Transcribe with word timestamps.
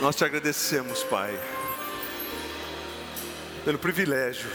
Nós 0.00 0.14
te 0.14 0.24
agradecemos, 0.24 1.02
Pai, 1.02 1.36
pelo 3.64 3.76
privilégio 3.76 4.48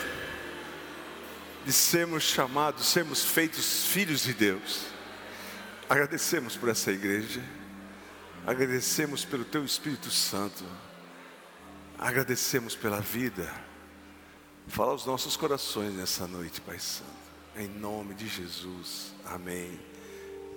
de 1.65 1.73
sermos 1.73 2.23
chamados, 2.23 2.87
sermos 2.87 3.23
feitos 3.23 3.85
filhos 3.87 4.23
de 4.23 4.33
Deus. 4.33 4.85
Agradecemos 5.89 6.55
por 6.55 6.69
essa 6.69 6.91
igreja, 6.91 7.43
agradecemos 8.47 9.25
pelo 9.25 9.43
Teu 9.43 9.65
Espírito 9.65 10.09
Santo, 10.09 10.63
agradecemos 11.99 12.75
pela 12.75 13.01
vida. 13.01 13.53
Fala 14.67 14.91
aos 14.91 15.05
nossos 15.05 15.35
corações 15.35 15.93
nessa 15.93 16.25
noite, 16.27 16.61
Pai 16.61 16.79
Santo, 16.79 17.11
em 17.55 17.67
nome 17.67 18.13
de 18.13 18.27
Jesus, 18.27 19.13
amém. 19.25 19.79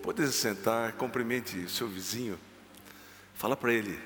Pode 0.02 0.26
sentar, 0.32 0.92
cumprimente 0.92 1.58
o 1.58 1.68
seu 1.68 1.88
vizinho, 1.88 2.38
fala 3.34 3.56
para 3.56 3.72
ele, 3.72 3.98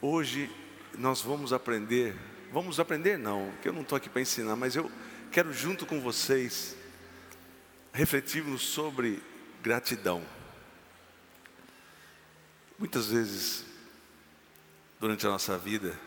hoje 0.00 0.50
nós 0.98 1.22
vamos 1.22 1.52
aprender, 1.52 2.14
vamos 2.52 2.78
aprender 2.78 3.18
não, 3.18 3.52
que 3.62 3.68
eu 3.68 3.72
não 3.72 3.82
estou 3.82 3.96
aqui 3.96 4.08
para 4.08 4.20
ensinar, 4.20 4.54
mas 4.54 4.76
eu 4.76 4.90
quero 5.32 5.52
junto 5.52 5.86
com 5.86 6.00
vocês 6.00 6.76
refletirmos 7.92 8.62
sobre 8.62 9.22
gratidão. 9.62 10.22
Muitas 12.78 13.08
vezes, 13.08 13.64
durante 14.98 15.26
a 15.26 15.30
nossa 15.30 15.58
vida, 15.58 15.98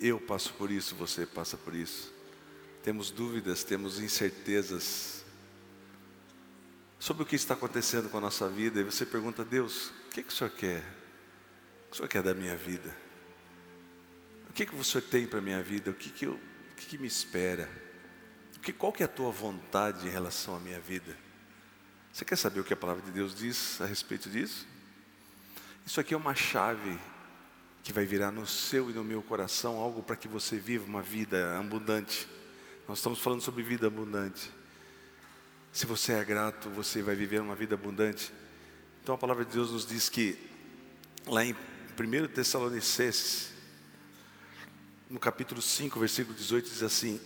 eu 0.00 0.20
passo 0.20 0.52
por 0.54 0.70
isso, 0.70 0.94
você 0.94 1.26
passa 1.26 1.56
por 1.56 1.74
isso. 1.74 2.12
Temos 2.82 3.10
dúvidas, 3.10 3.64
temos 3.64 3.98
incertezas 3.98 5.23
sobre 6.98 7.22
o 7.22 7.26
que 7.26 7.36
está 7.36 7.54
acontecendo 7.54 8.08
com 8.08 8.18
a 8.18 8.20
nossa 8.20 8.48
vida, 8.48 8.80
e 8.80 8.84
você 8.84 9.04
pergunta 9.04 9.42
a 9.42 9.44
Deus: 9.44 9.90
o 10.06 10.10
que, 10.10 10.22
que 10.22 10.28
o 10.28 10.32
Senhor 10.32 10.50
quer? 10.50 10.80
O 10.80 11.90
que 11.90 11.92
o 11.92 11.96
Senhor 11.96 12.08
quer 12.08 12.22
da 12.22 12.34
minha 12.34 12.56
vida? 12.56 12.94
O 14.48 14.52
que, 14.52 14.66
que 14.66 14.74
o 14.74 14.84
Senhor 14.84 15.02
tem 15.02 15.26
para 15.26 15.40
a 15.40 15.42
minha 15.42 15.62
vida? 15.62 15.90
O 15.90 15.94
que, 15.94 16.10
que, 16.10 16.26
eu, 16.26 16.34
o 16.34 16.74
que, 16.76 16.86
que 16.86 16.98
me 16.98 17.06
espera? 17.06 17.68
O 18.56 18.60
que, 18.60 18.72
qual 18.72 18.92
que 18.92 19.02
é 19.02 19.06
a 19.06 19.08
tua 19.08 19.30
vontade 19.30 20.06
em 20.06 20.10
relação 20.10 20.56
à 20.56 20.60
minha 20.60 20.80
vida? 20.80 21.16
Você 22.12 22.24
quer 22.24 22.36
saber 22.36 22.60
o 22.60 22.64
que 22.64 22.72
a 22.72 22.76
palavra 22.76 23.02
de 23.02 23.10
Deus 23.10 23.34
diz 23.34 23.80
a 23.80 23.86
respeito 23.86 24.30
disso? 24.30 24.66
Isso 25.84 25.98
aqui 25.98 26.14
é 26.14 26.16
uma 26.16 26.34
chave 26.34 26.98
que 27.82 27.92
vai 27.92 28.06
virar 28.06 28.30
no 28.30 28.46
seu 28.46 28.88
e 28.88 28.94
no 28.94 29.04
meu 29.04 29.20
coração 29.20 29.76
algo 29.76 30.02
para 30.02 30.16
que 30.16 30.26
você 30.26 30.56
viva 30.56 30.86
uma 30.86 31.02
vida 31.02 31.58
abundante. 31.58 32.26
Nós 32.88 32.98
estamos 32.98 33.18
falando 33.18 33.42
sobre 33.42 33.62
vida 33.62 33.88
abundante. 33.88 34.50
Se 35.74 35.86
você 35.86 36.12
é 36.12 36.24
grato, 36.24 36.70
você 36.70 37.02
vai 37.02 37.16
viver 37.16 37.40
uma 37.40 37.56
vida 37.56 37.74
abundante. 37.74 38.32
Então 39.02 39.16
a 39.16 39.18
palavra 39.18 39.44
de 39.44 39.50
Deus 39.50 39.72
nos 39.72 39.84
diz 39.84 40.08
que, 40.08 40.38
lá 41.26 41.44
em 41.44 41.52
1 41.52 42.28
Tessalonicenses, 42.28 43.50
no 45.10 45.18
capítulo 45.18 45.60
5, 45.60 45.98
versículo 45.98 46.36
18, 46.36 46.70
diz 46.70 46.82
assim: 46.84 47.20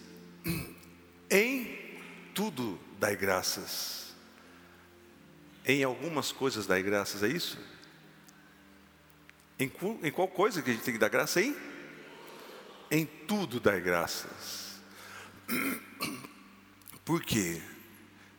Em 1.31 2.01
tudo 2.35 2.81
dai 2.99 3.15
graças. 3.15 4.15
Em 5.63 5.85
algumas 5.85 6.33
coisas 6.33 6.67
dai 6.67 6.83
graças, 6.83 7.23
é 7.23 7.29
isso? 7.29 7.59
Em, 9.59 9.71
em 10.03 10.11
qual 10.11 10.27
coisa 10.27 10.63
que 10.63 10.71
a 10.71 10.73
gente 10.73 10.85
tem 10.85 10.95
que 10.95 11.01
dar 11.01 11.11
graça? 11.11 11.43
Em? 11.43 11.55
Em 12.91 13.05
tudo 13.05 13.61
dar 13.61 13.79
graças. 13.79 14.81
Por 17.05 17.23
quê? 17.23 17.61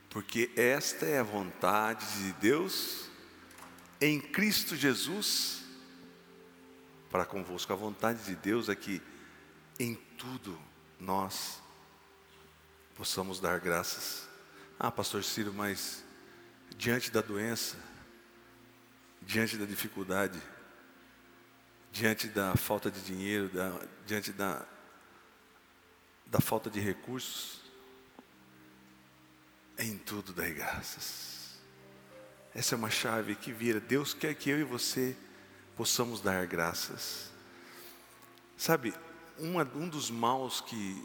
Porque 0.09 0.49
esta 0.55 1.05
é 1.05 1.19
a 1.19 1.23
vontade 1.23 2.05
de 2.23 2.33
Deus 2.33 3.09
em 4.01 4.19
Cristo 4.19 4.75
Jesus 4.75 5.63
para 7.11 7.25
convosco. 7.25 7.71
A 7.73 7.75
vontade 7.75 8.23
de 8.23 8.35
Deus 8.35 8.69
é 8.69 8.75
que 8.75 9.01
em 9.79 9.95
tudo 10.17 10.59
nós 10.99 11.61
possamos 12.95 13.39
dar 13.39 13.59
graças. 13.59 14.27
Ah, 14.79 14.91
pastor 14.91 15.23
Ciro, 15.23 15.53
mas 15.53 16.03
diante 16.75 17.11
da 17.11 17.21
doença, 17.21 17.77
diante 19.21 19.57
da 19.57 19.65
dificuldade, 19.65 20.41
diante 21.91 22.27
da 22.27 22.55
falta 22.55 22.89
de 22.89 23.01
dinheiro, 23.01 23.49
da, 23.49 23.79
diante 24.05 24.31
da, 24.31 24.65
da 26.25 26.39
falta 26.39 26.69
de 26.69 26.79
recursos, 26.79 27.58
em 29.79 29.97
tudo 29.97 30.33
dai 30.33 30.53
graças. 30.53 31.59
Essa 32.53 32.75
é 32.75 32.77
uma 32.77 32.89
chave 32.89 33.35
que 33.35 33.51
vira. 33.51 33.79
Deus 33.79 34.13
quer 34.13 34.35
que 34.35 34.49
eu 34.49 34.59
e 34.59 34.63
você 34.63 35.15
possamos 35.75 36.21
dar 36.21 36.45
graças. 36.45 37.31
Sabe, 38.57 38.93
uma, 39.37 39.63
um 39.75 39.87
dos 39.87 40.11
maus 40.11 40.61
que, 40.61 41.03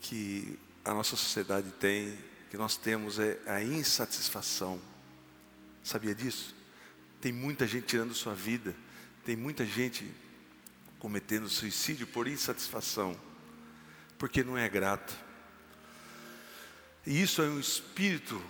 que 0.00 0.58
a 0.84 0.92
nossa 0.92 1.16
sociedade 1.16 1.70
tem, 1.72 2.18
que 2.50 2.56
nós 2.56 2.76
temos, 2.76 3.18
é 3.18 3.38
a 3.46 3.62
insatisfação. 3.62 4.80
Sabia 5.82 6.14
disso? 6.14 6.54
Tem 7.20 7.32
muita 7.32 7.66
gente 7.66 7.86
tirando 7.86 8.14
sua 8.14 8.34
vida 8.34 8.74
tem 9.28 9.36
muita 9.36 9.66
gente 9.66 10.10
cometendo 10.98 11.50
suicídio 11.50 12.06
por 12.06 12.26
insatisfação, 12.26 13.14
porque 14.16 14.42
não 14.42 14.56
é 14.56 14.66
grato. 14.66 15.14
E 17.06 17.22
isso 17.22 17.42
é 17.42 17.46
um 17.46 17.60
espírito 17.60 18.40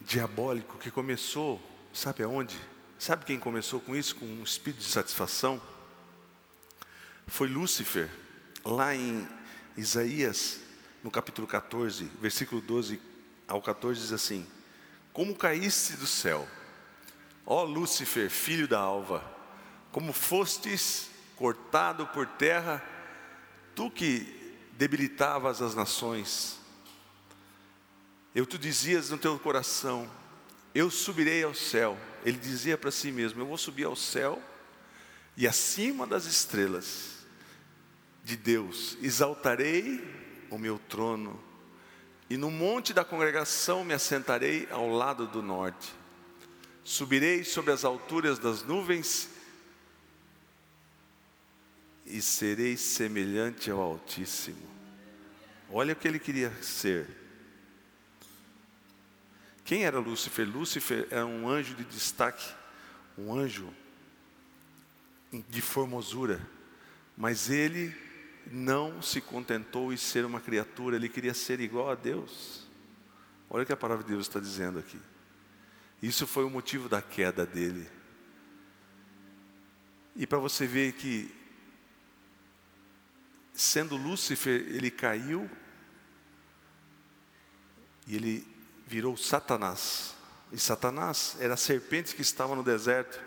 diabólico 0.00 0.78
que 0.78 0.90
começou, 0.90 1.60
sabe 1.92 2.22
aonde? 2.22 2.56
Sabe 2.98 3.24
quem 3.24 3.38
começou 3.38 3.80
com 3.80 3.94
isso, 3.94 4.16
com 4.16 4.24
um 4.24 4.42
espírito 4.42 4.80
de 4.80 4.88
satisfação? 4.88 5.60
Foi 7.26 7.48
Lúcifer, 7.48 8.08
lá 8.64 8.94
em 8.94 9.26
Isaías, 9.76 10.60
no 11.02 11.10
capítulo 11.10 11.46
14, 11.46 12.04
versículo 12.20 12.60
12 12.60 13.00
ao 13.46 13.60
14, 13.60 14.00
diz 14.00 14.12
assim: 14.12 14.46
Como 15.12 15.34
caíste 15.34 15.94
do 15.94 16.06
céu, 16.06 16.48
ó 17.44 17.64
Lúcifer, 17.64 18.30
filho 18.30 18.66
da 18.66 18.78
alva, 18.78 19.22
como 19.92 20.12
fostes 20.12 21.10
cortado 21.36 22.06
por 22.06 22.26
terra, 22.26 22.82
tu 23.74 23.90
que 23.90 24.54
debilitavas 24.72 25.60
as 25.60 25.74
nações. 25.74 26.58
Eu 28.36 28.44
tu 28.44 28.58
dizias 28.58 29.08
no 29.08 29.16
teu 29.16 29.38
coração, 29.38 30.06
eu 30.74 30.90
subirei 30.90 31.42
ao 31.42 31.54
céu. 31.54 31.96
Ele 32.22 32.36
dizia 32.36 32.76
para 32.76 32.90
si 32.90 33.10
mesmo: 33.10 33.40
Eu 33.40 33.46
vou 33.46 33.56
subir 33.56 33.84
ao 33.84 33.96
céu 33.96 34.42
e 35.34 35.48
acima 35.48 36.06
das 36.06 36.26
estrelas 36.26 37.24
de 38.22 38.36
Deus 38.36 38.98
exaltarei 39.00 40.06
o 40.50 40.58
meu 40.58 40.78
trono, 40.78 41.42
e 42.28 42.36
no 42.36 42.50
monte 42.50 42.92
da 42.92 43.06
congregação 43.06 43.82
me 43.82 43.94
assentarei 43.94 44.68
ao 44.70 44.86
lado 44.86 45.26
do 45.26 45.40
norte. 45.42 45.94
Subirei 46.84 47.42
sobre 47.42 47.72
as 47.72 47.86
alturas 47.86 48.38
das 48.38 48.62
nuvens 48.62 49.30
e 52.04 52.20
serei 52.20 52.76
semelhante 52.76 53.70
ao 53.70 53.80
Altíssimo. 53.80 54.68
Olha 55.70 55.94
o 55.94 55.96
que 55.96 56.06
ele 56.06 56.18
queria 56.18 56.52
ser. 56.62 57.25
Quem 59.66 59.84
era 59.84 59.98
Lúcifer? 59.98 60.48
Lúcifer 60.48 61.08
era 61.10 61.26
um 61.26 61.48
anjo 61.48 61.74
de 61.74 61.84
destaque, 61.84 62.54
um 63.18 63.34
anjo 63.34 63.68
de 65.48 65.60
formosura, 65.60 66.40
mas 67.16 67.50
ele 67.50 67.92
não 68.48 69.02
se 69.02 69.20
contentou 69.20 69.92
em 69.92 69.96
ser 69.96 70.24
uma 70.24 70.40
criatura, 70.40 70.94
ele 70.94 71.08
queria 71.08 71.34
ser 71.34 71.58
igual 71.58 71.90
a 71.90 71.96
Deus. 71.96 72.64
Olha 73.50 73.64
o 73.64 73.66
que 73.66 73.72
a 73.72 73.76
palavra 73.76 74.04
de 74.04 74.10
Deus 74.10 74.28
está 74.28 74.38
dizendo 74.38 74.78
aqui. 74.78 75.00
Isso 76.00 76.28
foi 76.28 76.44
o 76.44 76.50
motivo 76.50 76.88
da 76.88 77.02
queda 77.02 77.44
dele. 77.44 77.90
E 80.14 80.28
para 80.28 80.38
você 80.38 80.64
ver 80.64 80.92
que 80.92 81.34
sendo 83.52 83.96
Lúcifer, 83.96 84.60
ele 84.68 84.92
caiu 84.92 85.50
e 88.06 88.14
ele 88.14 88.55
virou 88.86 89.16
Satanás. 89.16 90.14
E 90.52 90.58
Satanás 90.58 91.36
era 91.40 91.54
a 91.54 91.56
serpente 91.56 92.14
que 92.14 92.22
estava 92.22 92.54
no 92.54 92.62
deserto. 92.62 93.20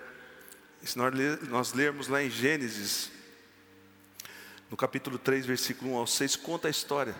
E 0.81 0.88
se 0.88 0.97
nós, 0.97 1.13
nós 1.50 1.73
lermos 1.73 2.07
lá 2.07 2.23
em 2.23 2.29
Gênesis, 2.29 3.11
no 4.69 4.77
capítulo 4.77 5.17
3, 5.17 5.45
versículo 5.45 5.91
1 5.94 5.97
ao 5.97 6.07
6, 6.07 6.35
conta 6.38 6.67
a 6.67 6.71
história. 6.71 7.15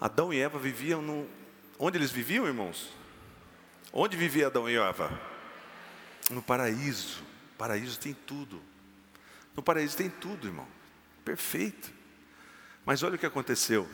Adão 0.00 0.32
e 0.32 0.40
Eva 0.40 0.58
viviam 0.58 1.00
no. 1.00 1.28
Onde 1.78 1.96
eles 1.98 2.10
viviam, 2.10 2.46
irmãos? 2.46 2.92
Onde 3.92 4.16
vivia 4.16 4.48
Adão 4.48 4.68
e 4.68 4.76
Eva? 4.76 5.18
No 6.30 6.42
paraíso. 6.42 7.22
paraíso 7.56 7.98
tem 7.98 8.12
tudo. 8.12 8.60
No 9.54 9.62
paraíso 9.62 9.96
tem 9.96 10.10
tudo, 10.10 10.48
irmão. 10.48 10.66
Perfeito. 11.24 11.90
Mas 12.84 13.02
olha 13.02 13.14
o 13.14 13.18
que 13.18 13.26
aconteceu. 13.26 13.88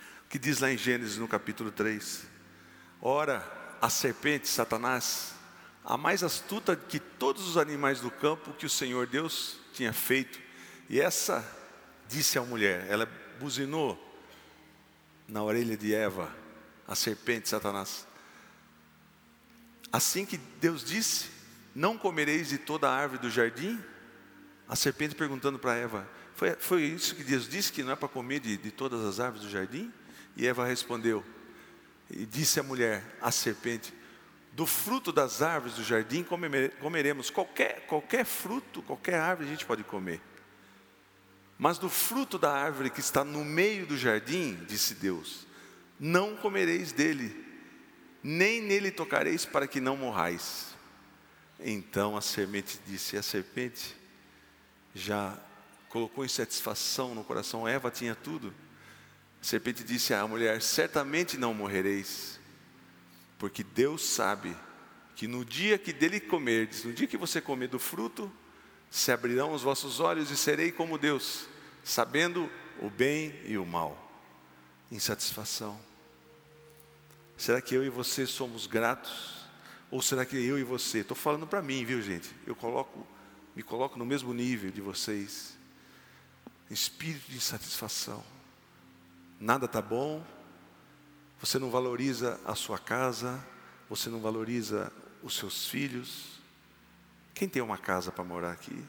O 0.00 0.28
que 0.28 0.38
diz 0.38 0.60
lá 0.60 0.70
em 0.70 0.76
Gênesis 0.76 1.16
no 1.16 1.26
capítulo 1.26 1.70
3. 1.70 2.33
Ora, 3.06 3.46
a 3.82 3.90
serpente, 3.90 4.48
Satanás, 4.48 5.34
a 5.84 5.94
mais 5.94 6.22
astuta 6.22 6.74
que 6.74 6.98
todos 6.98 7.46
os 7.46 7.58
animais 7.58 8.00
do 8.00 8.10
campo 8.10 8.54
que 8.54 8.64
o 8.64 8.70
Senhor 8.70 9.06
Deus 9.06 9.58
tinha 9.74 9.92
feito, 9.92 10.40
e 10.88 10.98
essa 10.98 11.46
disse 12.08 12.38
à 12.38 12.42
mulher, 12.42 12.86
ela 12.88 13.06
buzinou 13.38 14.02
na 15.28 15.42
orelha 15.42 15.76
de 15.76 15.94
Eva, 15.94 16.34
a 16.88 16.94
serpente, 16.94 17.46
Satanás. 17.46 18.06
Assim 19.92 20.24
que 20.24 20.38
Deus 20.38 20.82
disse: 20.82 21.28
Não 21.74 21.98
comereis 21.98 22.48
de 22.48 22.56
toda 22.56 22.88
a 22.88 22.94
árvore 22.94 23.20
do 23.20 23.30
jardim? 23.30 23.78
A 24.66 24.74
serpente 24.74 25.14
perguntando 25.14 25.58
para 25.58 25.74
Eva: 25.74 26.08
foi, 26.34 26.52
foi 26.52 26.82
isso 26.84 27.14
que 27.14 27.22
Deus 27.22 27.46
disse 27.46 27.70
que 27.70 27.82
não 27.82 27.92
é 27.92 27.96
para 27.96 28.08
comer 28.08 28.40
de, 28.40 28.56
de 28.56 28.70
todas 28.70 29.04
as 29.04 29.20
árvores 29.20 29.44
do 29.44 29.52
jardim? 29.52 29.92
E 30.38 30.46
Eva 30.46 30.64
respondeu: 30.66 31.22
E 32.10 32.26
disse 32.26 32.60
a 32.60 32.62
mulher, 32.62 33.04
a 33.20 33.30
serpente: 33.30 33.92
Do 34.52 34.66
fruto 34.66 35.12
das 35.12 35.42
árvores 35.42 35.76
do 35.76 35.84
jardim 35.84 36.24
comeremos. 36.80 37.30
Qualquer, 37.30 37.86
qualquer 37.86 38.24
fruto, 38.24 38.82
qualquer 38.82 39.18
árvore 39.18 39.48
a 39.48 39.50
gente 39.50 39.64
pode 39.64 39.84
comer. 39.84 40.20
Mas 41.58 41.78
do 41.78 41.88
fruto 41.88 42.38
da 42.38 42.52
árvore 42.52 42.90
que 42.90 43.00
está 43.00 43.24
no 43.24 43.44
meio 43.44 43.86
do 43.86 43.96
jardim, 43.96 44.56
disse 44.66 44.94
Deus, 44.94 45.46
não 45.98 46.36
comereis 46.36 46.92
dele, 46.92 47.44
nem 48.22 48.60
nele 48.60 48.90
tocareis 48.90 49.44
para 49.44 49.66
que 49.66 49.80
não 49.80 49.96
morrais. 49.96 50.74
Então 51.60 52.16
a 52.16 52.20
serpente 52.20 52.78
disse: 52.86 53.16
A 53.16 53.22
serpente 53.22 53.96
já 54.94 55.38
colocou 55.88 56.24
insatisfação 56.24 57.14
no 57.14 57.22
coração, 57.22 57.66
Eva 57.66 57.90
tinha 57.90 58.14
tudo. 58.14 58.52
A 59.44 59.46
serpente 59.46 59.84
disse 59.84 60.14
à 60.14 60.26
mulher: 60.26 60.62
Certamente 60.62 61.36
não 61.36 61.52
morrereis, 61.52 62.40
porque 63.38 63.62
Deus 63.62 64.02
sabe 64.02 64.56
que 65.14 65.28
no 65.28 65.44
dia 65.44 65.76
que 65.76 65.92
dele 65.92 66.18
comerdes, 66.18 66.82
no 66.82 66.94
dia 66.94 67.06
que 67.06 67.18
você 67.18 67.42
comer 67.42 67.68
do 67.68 67.78
fruto, 67.78 68.32
se 68.90 69.12
abrirão 69.12 69.52
os 69.52 69.60
vossos 69.60 70.00
olhos 70.00 70.30
e 70.30 70.36
serei 70.36 70.72
como 70.72 70.96
Deus, 70.96 71.46
sabendo 71.84 72.50
o 72.80 72.88
bem 72.88 73.38
e 73.44 73.58
o 73.58 73.66
mal. 73.66 74.10
Insatisfação. 74.90 75.78
Será 77.36 77.60
que 77.60 77.74
eu 77.74 77.84
e 77.84 77.90
você 77.90 78.24
somos 78.24 78.66
gratos? 78.66 79.44
Ou 79.90 80.00
será 80.00 80.24
que 80.24 80.38
eu 80.38 80.58
e 80.58 80.62
você? 80.62 81.00
Estou 81.00 81.14
falando 81.14 81.46
para 81.46 81.60
mim, 81.60 81.84
viu 81.84 82.00
gente? 82.00 82.34
Eu 82.46 82.56
coloco, 82.56 83.06
me 83.54 83.62
coloco 83.62 83.98
no 83.98 84.06
mesmo 84.06 84.32
nível 84.32 84.70
de 84.70 84.80
vocês. 84.80 85.54
Espírito 86.70 87.30
de 87.30 87.36
insatisfação. 87.36 88.24
Nada 89.44 89.66
está 89.66 89.82
bom. 89.82 90.24
Você 91.38 91.58
não 91.58 91.70
valoriza 91.70 92.40
a 92.46 92.54
sua 92.54 92.78
casa. 92.78 93.44
Você 93.90 94.08
não 94.08 94.20
valoriza 94.20 94.90
os 95.22 95.36
seus 95.36 95.68
filhos 95.68 96.34
quem 97.34 97.48
tem 97.48 97.60
uma 97.60 97.76
casa 97.76 98.12
para 98.12 98.22
morar 98.22 98.52
aqui? 98.52 98.84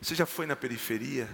Você 0.00 0.14
já 0.14 0.26
foi 0.26 0.44
na 0.44 0.54
periferia? 0.54 1.28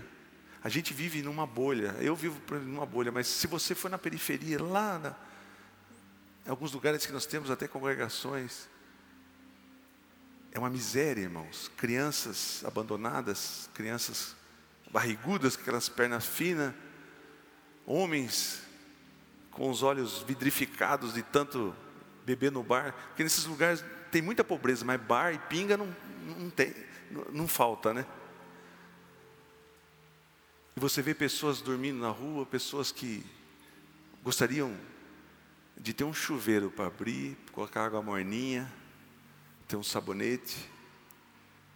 A 0.62 0.68
gente 0.68 0.94
vive 0.94 1.22
numa 1.22 1.46
bolha. 1.46 1.96
Eu 1.98 2.14
vivo 2.14 2.40
numa 2.60 2.86
bolha, 2.86 3.10
mas 3.10 3.26
se 3.26 3.48
você 3.48 3.74
for 3.74 3.90
na 3.90 3.98
periferia, 3.98 4.62
lá 4.62 4.98
na, 4.98 5.16
em 6.46 6.50
alguns 6.50 6.72
lugares 6.72 7.04
que 7.04 7.12
nós 7.12 7.26
temos 7.26 7.50
até 7.50 7.66
congregações, 7.66 8.68
é 10.52 10.58
uma 10.58 10.70
miséria, 10.70 11.22
irmãos. 11.22 11.68
Crianças 11.76 12.64
abandonadas, 12.64 13.68
crianças 13.74 14.36
barrigudas, 14.96 15.56
com 15.56 15.60
aquelas 15.60 15.90
pernas 15.90 16.24
finas, 16.24 16.72
homens 17.84 18.62
com 19.50 19.68
os 19.68 19.82
olhos 19.82 20.22
vidrificados 20.22 21.12
de 21.12 21.22
tanto 21.22 21.76
beber 22.24 22.50
no 22.50 22.62
bar, 22.62 22.94
porque 23.08 23.22
nesses 23.22 23.44
lugares 23.44 23.84
tem 24.10 24.22
muita 24.22 24.42
pobreza, 24.42 24.86
mas 24.86 24.98
bar 24.98 25.34
e 25.34 25.38
pinga 25.38 25.76
não, 25.76 25.94
não 26.38 26.48
tem, 26.48 26.74
não, 27.30 27.46
falta, 27.46 27.92
né? 27.92 28.06
E 30.74 30.80
você 30.80 31.02
vê 31.02 31.14
pessoas 31.14 31.60
dormindo 31.60 32.00
na 32.00 32.08
rua, 32.08 32.46
pessoas 32.46 32.90
que 32.90 33.22
gostariam 34.24 34.74
de 35.76 35.92
ter 35.92 36.04
um 36.04 36.14
chuveiro 36.14 36.70
para 36.70 36.86
abrir, 36.86 37.36
colocar 37.52 37.84
água 37.84 38.00
morninha, 38.00 38.72
ter 39.68 39.76
um 39.76 39.82
sabonete, 39.82 40.56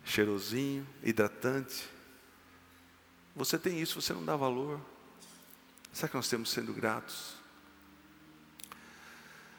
cheirosinho, 0.07 0.87
hidratante. 1.03 2.00
Você 3.35 3.59
tem 3.59 3.81
isso, 3.81 4.01
você 4.01 4.13
não 4.13 4.25
dá 4.25 4.37
valor. 4.37 4.81
Será 5.93 6.09
que 6.09 6.17
nós 6.17 6.29
temos 6.29 6.51
sendo 6.51 6.73
gratos? 6.73 7.35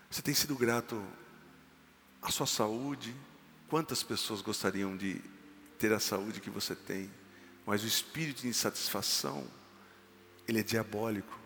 Você 0.10 0.22
tem 0.22 0.34
sido 0.34 0.56
grato 0.56 1.02
à 2.22 2.30
sua 2.30 2.46
saúde? 2.46 3.16
Quantas 3.70 4.04
pessoas 4.04 4.42
gostariam 4.42 4.98
de 4.98 5.22
ter 5.80 5.94
a 5.94 6.00
saúde 6.00 6.42
que 6.42 6.50
você 6.50 6.76
tem? 6.76 7.10
Mas 7.66 7.84
o 7.84 7.88
espírito 7.88 8.42
de 8.42 8.48
insatisfação, 8.48 9.48
ele 10.48 10.60
é 10.60 10.64
diabólico. 10.64 11.40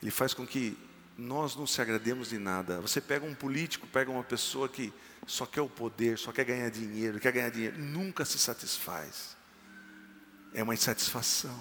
Ele 0.00 0.10
faz 0.10 0.34
com 0.34 0.46
que 0.46 0.78
nós 1.16 1.56
não 1.56 1.66
se 1.66 1.80
agrademos 1.80 2.28
de 2.28 2.38
nada. 2.38 2.80
Você 2.80 3.00
pega 3.00 3.24
um 3.26 3.34
político, 3.34 3.86
pega 3.86 4.10
uma 4.10 4.24
pessoa 4.24 4.68
que 4.68 4.92
só 5.26 5.46
quer 5.46 5.60
o 5.60 5.68
poder, 5.68 6.18
só 6.18 6.32
quer 6.32 6.44
ganhar 6.44 6.68
dinheiro, 6.70 7.18
quer 7.18 7.32
ganhar 7.32 7.50
dinheiro, 7.50 7.78
nunca 7.78 8.24
se 8.24 8.38
satisfaz. 8.38 9.36
É 10.54 10.62
uma 10.62 10.72
insatisfação. 10.72 11.58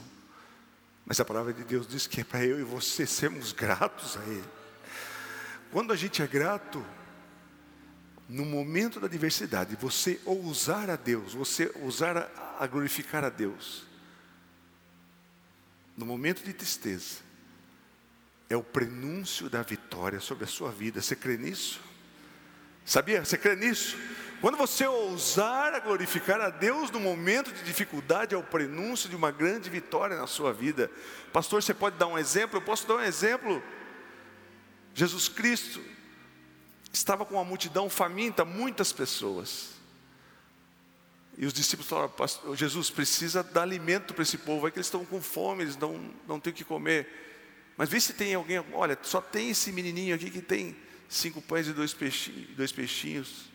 Mas 1.05 1.19
a 1.19 1.25
palavra 1.25 1.51
de 1.51 1.63
Deus 1.63 1.87
diz 1.87 2.07
que 2.07 2.21
é 2.21 2.23
para 2.23 2.45
eu 2.45 2.59
e 2.59 2.63
você 2.63 3.05
sermos 3.05 3.51
gratos 3.51 4.15
a 4.15 4.21
Ele. 4.21 4.49
Quando 5.71 5.91
a 5.91 5.95
gente 5.95 6.21
é 6.21 6.27
grato, 6.27 6.85
no 8.29 8.45
momento 8.45 8.99
da 8.99 9.07
adversidade, 9.07 9.75
você 9.75 10.19
ousar 10.23 10.89
a 10.89 10.95
Deus, 10.95 11.33
você 11.33 11.71
ousar 11.81 12.31
a, 12.59 12.65
glorificar 12.67 13.23
a 13.23 13.29
Deus, 13.29 13.85
no 15.97 16.05
momento 16.05 16.43
de 16.43 16.53
tristeza, 16.53 17.17
é 18.49 18.55
o 18.55 18.63
prenúncio 18.63 19.49
da 19.49 19.61
vitória 19.61 20.19
sobre 20.19 20.45
a 20.45 20.47
sua 20.47 20.71
vida. 20.71 21.01
Você 21.01 21.15
crê 21.15 21.37
nisso? 21.37 21.81
Sabia? 22.85 23.25
Você 23.25 23.37
crê 23.37 23.55
nisso? 23.55 23.97
Quando 24.43 24.57
você 24.57 24.85
ousar 24.85 25.73
a 25.73 25.79
glorificar 25.79 26.41
a 26.41 26.49
Deus 26.49 26.91
no 26.91 26.99
momento 26.99 27.49
de 27.53 27.63
dificuldade, 27.63 28.35
é 28.35 28.37
o 28.37 28.43
prenúncio 28.43 29.07
de 29.07 29.15
uma 29.15 29.31
grande 29.31 29.69
vitória 29.69 30.17
na 30.17 30.27
sua 30.27 30.51
vida. 30.51 30.91
Pastor, 31.31 31.63
você 31.63 31.73
pode 31.73 31.95
dar 31.95 32.07
um 32.07 32.17
exemplo? 32.17 32.57
Eu 32.57 32.61
posso 32.61 32.85
dar 32.85 32.95
um 32.95 33.01
exemplo 33.01 33.63
Jesus 34.93 35.29
Cristo 35.29 35.81
estava 36.91 37.25
com 37.25 37.35
uma 37.35 37.45
multidão 37.45 37.89
faminta, 37.89 38.43
muitas 38.43 38.91
pessoas. 38.91 39.75
E 41.37 41.45
os 41.45 41.53
discípulos 41.53 41.87
falaram, 41.87 42.11
Jesus 42.53 42.89
precisa 42.89 43.43
dar 43.43 43.61
alimento 43.61 44.13
para 44.13 44.23
esse 44.23 44.37
povo, 44.37 44.67
é 44.67 44.71
que 44.71 44.77
eles 44.77 44.87
estão 44.87 45.05
com 45.05 45.21
fome, 45.21 45.63
eles 45.63 45.77
não, 45.77 46.13
não 46.27 46.37
têm 46.37 46.51
o 46.51 46.53
que 46.53 46.65
comer. 46.65 47.07
Mas 47.77 47.87
vê 47.87 47.97
se 47.97 48.11
tem 48.11 48.33
alguém, 48.33 48.61
olha, 48.73 48.99
só 49.03 49.21
tem 49.21 49.51
esse 49.51 49.71
menininho 49.71 50.13
aqui 50.13 50.29
que 50.29 50.41
tem 50.41 50.75
cinco 51.07 51.41
pães 51.41 51.65
e 51.65 51.71
dois 51.71 51.93
peixinhos. 51.93 52.49
Dois 52.57 52.73
peixinhos. 52.73 53.52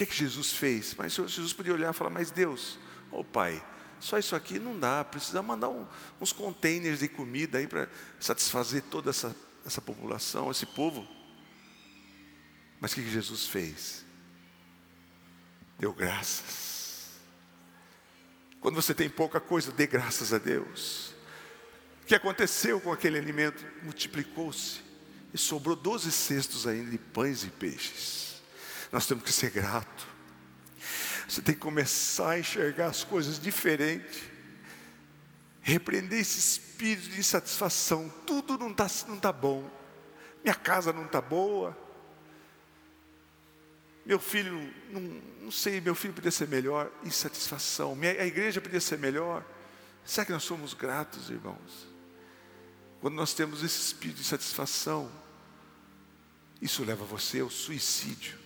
Que 0.00 0.06
que 0.06 0.16
Jesus 0.16 0.52
fez? 0.52 0.94
Mas 0.96 1.12
Jesus 1.12 1.52
podia 1.52 1.74
olhar 1.74 1.90
e 1.90 1.92
falar, 1.92 2.08
mas 2.08 2.30
Deus, 2.30 2.78
ô 3.12 3.18
oh, 3.18 3.24
Pai, 3.24 3.62
só 4.00 4.16
isso 4.16 4.34
aqui 4.34 4.58
não 4.58 4.80
dá, 4.80 5.04
precisa 5.04 5.42
mandar 5.42 5.68
um, 5.68 5.86
uns 6.18 6.32
containers 6.32 7.00
de 7.00 7.08
comida 7.08 7.58
aí 7.58 7.66
para 7.66 7.86
satisfazer 8.18 8.82
toda 8.84 9.10
essa 9.10 9.36
essa 9.62 9.82
população, 9.82 10.50
esse 10.50 10.64
povo. 10.64 11.06
Mas 12.80 12.92
o 12.92 12.94
que 12.94 13.10
Jesus 13.10 13.46
fez? 13.46 14.02
Deu 15.78 15.92
graças. 15.92 17.20
Quando 18.58 18.76
você 18.76 18.94
tem 18.94 19.10
pouca 19.10 19.38
coisa, 19.38 19.70
dê 19.70 19.86
graças 19.86 20.32
a 20.32 20.38
Deus. 20.38 21.14
O 22.02 22.06
que 22.06 22.14
aconteceu 22.14 22.80
com 22.80 22.90
aquele 22.90 23.18
alimento? 23.18 23.62
Multiplicou-se. 23.82 24.80
E 25.34 25.36
sobrou 25.36 25.76
doze 25.76 26.10
cestos 26.10 26.66
ainda 26.66 26.90
de 26.90 26.96
pães 26.96 27.44
e 27.44 27.48
peixes. 27.48 28.29
Nós 28.90 29.06
temos 29.06 29.24
que 29.24 29.32
ser 29.32 29.50
grato. 29.50 30.06
Você 31.28 31.40
tem 31.40 31.54
que 31.54 31.60
começar 31.60 32.30
a 32.30 32.38
enxergar 32.40 32.86
as 32.86 33.04
coisas 33.04 33.38
diferente. 33.38 34.30
Repreender 35.62 36.18
esse 36.18 36.38
espírito 36.38 37.08
de 37.10 37.20
insatisfação. 37.20 38.08
Tudo 38.26 38.58
não 38.58 38.70
está 38.70 38.88
não 39.06 39.18
tá 39.18 39.32
bom. 39.32 39.70
Minha 40.42 40.56
casa 40.56 40.92
não 40.92 41.04
está 41.04 41.20
boa. 41.20 41.76
Meu 44.04 44.18
filho, 44.18 44.74
não, 44.90 45.00
não 45.42 45.50
sei, 45.52 45.80
meu 45.80 45.94
filho 45.94 46.12
podia 46.12 46.32
ser 46.32 46.48
melhor. 46.48 46.90
Insatisfação. 47.04 47.94
Minha, 47.94 48.12
a 48.12 48.26
igreja 48.26 48.60
podia 48.60 48.80
ser 48.80 48.98
melhor. 48.98 49.44
Será 50.04 50.24
que 50.24 50.32
nós 50.32 50.42
somos 50.42 50.74
gratos, 50.74 51.30
irmãos? 51.30 51.86
Quando 53.00 53.14
nós 53.14 53.32
temos 53.34 53.62
esse 53.62 53.80
espírito 53.80 54.16
de 54.16 54.22
insatisfação, 54.22 55.08
isso 56.60 56.84
leva 56.84 57.04
você 57.04 57.38
ao 57.38 57.50
suicídio. 57.50 58.39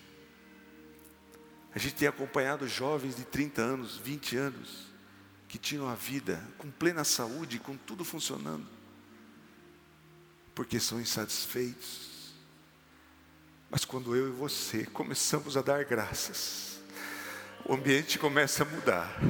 A 1.75 1.79
gente 1.79 1.97
tem 1.97 2.07
acompanhado 2.07 2.69
jovens 2.69 3.17
de 3.17 3.25
30 3.25 3.61
anos, 3.61 3.97
20 3.97 4.37
anos, 4.37 4.87
que 5.49 5.59
tinham 5.59 5.89
a 5.89 5.95
vida 5.95 6.41
com 6.57 6.71
plena 6.71 7.03
saúde, 7.05 7.59
com 7.59 7.77
tudo 7.77 8.05
funcionando. 8.05 8.67
porque 10.55 10.79
são 10.79 11.01
insatisfeitos. 11.01 12.33
Mas 13.69 13.85
quando 13.85 14.15
eu 14.15 14.29
e 14.29 14.31
você 14.31 14.87
começamos 14.87 15.57
a 15.57 15.63
dar 15.63 15.85
graças, 15.85 16.79
o 17.65 17.75
ambiente 17.75 18.21
começa 18.21 18.63
a 18.63 18.67
mudar. 18.67 19.21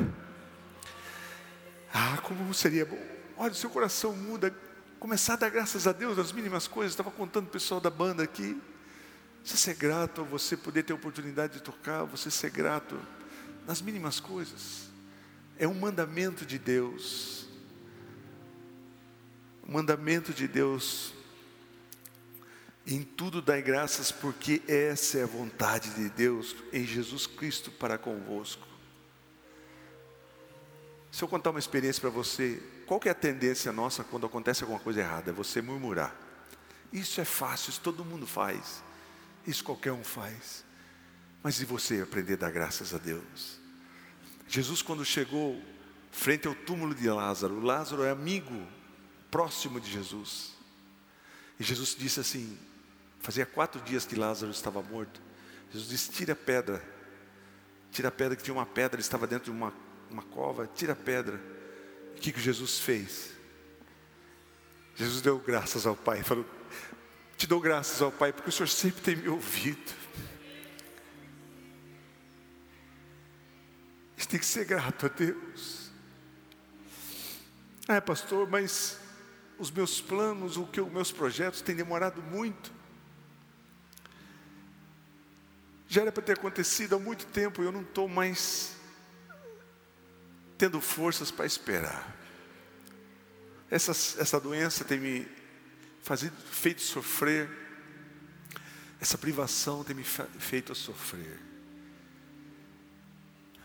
Ah, 1.95 2.19
como 2.23 2.53
seria 2.53 2.85
bom. 2.85 3.01
Olha, 3.39 3.55
seu 3.55 3.71
coração 3.71 4.15
muda. 4.15 4.55
Começar 5.01 5.33
a 5.33 5.37
dar 5.37 5.49
graças 5.49 5.87
a 5.87 5.93
Deus 5.93 6.19
nas 6.19 6.31
mínimas 6.31 6.69
coisas. 6.69 6.93
Estava 6.93 7.11
contando 7.11 7.47
o 7.47 7.51
pessoal 7.51 7.81
da 7.81 7.89
banda 7.89 8.23
aqui. 8.23 8.61
Você 9.45 9.59
ser 9.59 9.75
grato, 9.75 10.25
você 10.25 10.57
poder 10.57 10.85
ter 10.85 10.95
a 10.95 10.97
oportunidade 10.97 11.55
de 11.55 11.63
tocar, 11.63 12.05
você 12.05 12.31
ser 12.31 12.51
grato 12.51 12.99
nas 13.67 13.83
mínimas 13.83 14.19
coisas. 14.19 14.89
É 15.59 15.69
um 15.69 15.75
mandamento 15.75 16.47
de 16.47 16.59
Deus. 16.59 17.47
O 19.63 19.71
mandamento 19.71 20.33
de 20.33 20.49
Deus. 20.49 21.13
Em 22.87 23.03
tudo 23.03 23.43
dai 23.43 23.61
graças, 23.61 24.11
porque 24.11 24.63
essa 24.67 25.19
é 25.19 25.23
a 25.25 25.27
vontade 25.27 25.91
de 25.91 26.09
Deus 26.09 26.57
em 26.73 26.87
Jesus 26.87 27.27
Cristo 27.27 27.71
para 27.71 27.99
convosco. 27.99 28.67
Se 31.11 31.23
eu 31.23 31.29
contar 31.29 31.51
uma 31.51 31.59
experiência 31.59 32.01
para 32.01 32.11
você, 32.11 32.63
qual 32.87 32.99
que 32.99 33.09
é 33.09 33.13
a 33.13 33.15
tendência 33.15 33.73
nossa 33.73 34.03
quando 34.03 34.27
acontece 34.27 34.63
alguma 34.63 34.81
coisa 34.81 35.01
errada? 35.01 35.31
É 35.31 35.35
você 35.35 35.61
murmurar. 35.63 36.15
Isso 36.93 37.21
é 37.21 37.25
fácil, 37.25 37.71
isso 37.71 37.81
todo 37.81 38.05
mundo 38.05 38.27
faz. 38.27 38.83
Isso 39.47 39.65
qualquer 39.65 39.93
um 39.93 40.05
faz. 40.05 40.65
Mas 41.43 41.61
e 41.61 41.65
você 41.65 42.01
aprender 42.01 42.35
a 42.35 42.37
dar 42.37 42.51
graças 42.51 42.95
a 42.95 42.99
Deus? 42.99 43.59
Jesus, 44.49 44.83
quando 44.83 45.05
chegou 45.05 45.63
frente 46.11 46.47
ao 46.47 46.55
túmulo 46.55 46.95
de 46.95 47.09
Lázaro, 47.09 47.61
Lázaro 47.61 48.03
é 48.03 48.11
amigo 48.11 48.67
próximo 49.31 49.81
de 49.81 49.91
Jesus. 49.91 50.53
E 51.59 51.65
Jesus 51.65 51.95
disse 51.95 52.21
assim: 52.21 52.59
fazia 53.21 53.45
quatro 53.45 53.81
dias 53.83 54.07
que 54.07 54.17
Lázaro 54.17 54.53
estava 54.53 54.83
morto. 54.83 55.21
Jesus 55.71 55.91
disse: 55.91 56.13
tira 56.13 56.33
a 56.33 56.37
pedra. 56.37 56.83
Tira 57.91 58.09
a 58.09 58.13
pedra, 58.13 58.37
que 58.37 58.43
tinha 58.43 58.55
uma 58.55 58.67
pedra, 58.67 58.97
ele 58.97 59.03
estava 59.03 59.27
dentro 59.27 59.53
de 59.53 59.57
uma 59.57 59.73
uma 60.15 60.23
cova, 60.23 60.69
tira 60.75 60.93
a 60.93 60.97
pedra. 60.97 61.41
O 62.17 62.21
que, 62.21 62.33
que 62.33 62.41
Jesus 62.41 62.79
fez? 62.79 63.33
Jesus 64.95 65.21
deu 65.21 65.39
graças 65.39 65.87
ao 65.87 65.97
Pai, 65.97 66.23
falou: 66.23 66.47
Te 67.37 67.47
dou 67.47 67.61
graças 67.61 68.01
ao 68.01 68.13
Pai, 68.13 68.33
porque 68.33 68.49
o 68.49 68.53
Senhor 68.53 68.69
sempre 68.69 69.03
tem 69.03 69.17
me 69.17 69.29
ouvido. 69.29 69.93
Gente 74.17 74.29
tem 74.29 74.41
que 74.41 74.47
ser 74.47 74.65
grato 74.65 75.07
a 75.07 75.09
Deus. 75.09 75.91
Ah, 77.87 78.01
pastor, 78.01 78.49
mas 78.49 78.99
os 79.59 79.71
meus 79.71 80.01
planos, 80.01 80.57
o 80.57 80.67
que 80.67 80.81
os 80.81 80.91
meus 80.91 81.13
projetos 81.13 81.61
têm 81.61 81.77
demorado 81.77 82.23
muito. 82.23 82.73
Já 85.87 86.03
era 86.03 86.13
para 86.13 86.23
ter 86.23 86.33
acontecido 86.33 86.97
há 86.97 86.99
muito 86.99 87.27
tempo, 87.27 87.63
eu 87.63 87.71
não 87.71 87.83
estou 87.83 88.09
mais 88.09 88.75
tendo 90.57 90.81
forças 90.81 91.31
para 91.31 91.45
esperar. 91.45 92.17
Essa, 93.71 93.93
essa 93.93 94.41
doença 94.41 94.85
tem 94.85 94.99
me 94.99 95.29
fazido, 96.05 96.37
feito 96.37 96.83
sofrer, 96.83 97.49
essa 99.01 99.17
privação 99.17 99.83
tem 99.83 99.97
me 99.97 100.05
feito 100.05 100.75
sofrer. 100.75 101.41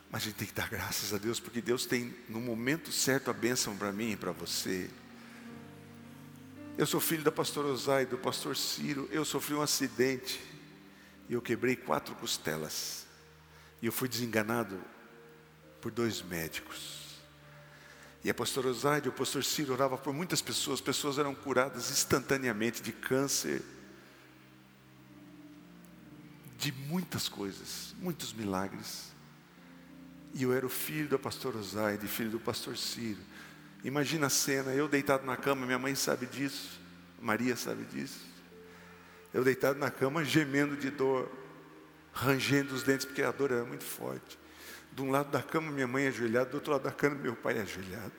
Mas 0.09 0.23
a 0.23 0.25
gente 0.25 0.35
tem 0.35 0.47
que 0.47 0.53
dar 0.53 0.69
graças 0.69 1.13
a 1.13 1.17
Deus, 1.17 1.39
porque 1.39 1.61
Deus 1.61 1.85
tem 1.85 2.15
no 2.27 2.39
momento 2.39 2.91
certo 2.91 3.29
a 3.29 3.33
bênção 3.33 3.77
para 3.77 3.91
mim 3.91 4.13
e 4.13 4.17
para 4.17 4.31
você. 4.31 4.89
Eu 6.77 6.85
sou 6.85 6.99
filho 6.99 7.23
da 7.23 7.31
pastora 7.31 7.67
Osai, 7.67 8.05
do 8.05 8.17
pastor 8.17 8.55
Ciro. 8.55 9.07
Eu 9.11 9.25
sofri 9.25 9.53
um 9.53 9.61
acidente 9.61 10.41
e 11.27 11.33
eu 11.33 11.41
quebrei 11.41 11.75
quatro 11.75 12.15
costelas. 12.15 13.05
E 13.81 13.85
eu 13.85 13.91
fui 13.91 14.07
desenganado 14.07 14.81
por 15.81 15.91
dois 15.91 16.21
médicos. 16.21 16.98
E 18.23 18.29
a 18.29 18.33
pastora 18.33 18.67
Osaide, 18.67 19.07
o 19.07 19.13
pastor 19.13 19.43
Ciro 19.43 19.73
orava 19.73 19.97
por 19.97 20.13
muitas 20.13 20.41
pessoas, 20.41 20.81
pessoas 20.81 21.17
eram 21.17 21.33
curadas 21.33 21.89
instantaneamente 21.89 22.81
de 22.81 22.91
câncer, 22.91 23.61
de 26.57 26.71
muitas 26.71 27.29
coisas, 27.29 27.95
muitos 27.99 28.33
milagres. 28.33 29.13
E 30.33 30.43
eu 30.43 30.53
era 30.53 30.65
o 30.65 30.69
filho 30.69 31.07
da 31.07 31.17
pastora 31.17 31.57
Osaide, 31.57 32.07
filho 32.07 32.31
do 32.31 32.39
pastor 32.39 32.77
Ciro. 32.77 33.21
Imagina 33.83 34.27
a 34.27 34.29
cena, 34.29 34.73
eu 34.73 34.89
deitado 34.89 35.25
na 35.25 35.37
cama, 35.37 35.65
minha 35.65 35.79
mãe 35.79 35.95
sabe 35.95 36.25
disso, 36.25 36.79
Maria 37.21 37.55
sabe 37.55 37.85
disso. 37.85 38.27
Eu 39.33 39.43
deitado 39.43 39.79
na 39.79 39.89
cama, 39.89 40.25
gemendo 40.25 40.75
de 40.75 40.89
dor, 40.89 41.31
rangendo 42.11 42.75
os 42.75 42.83
dentes, 42.83 43.05
porque 43.05 43.21
a 43.21 43.31
dor 43.31 43.51
era 43.51 43.63
muito 43.63 43.85
forte. 43.85 44.37
De 44.91 45.01
um 45.01 45.11
lado 45.11 45.31
da 45.31 45.41
cama, 45.41 45.71
minha 45.71 45.87
mãe 45.87 46.07
ajoelhada, 46.07 46.49
do 46.49 46.55
outro 46.55 46.71
lado 46.71 46.83
da 46.83 46.91
cama, 46.91 47.15
meu 47.15 47.35
pai 47.35 47.59
ajoelhado. 47.59 48.13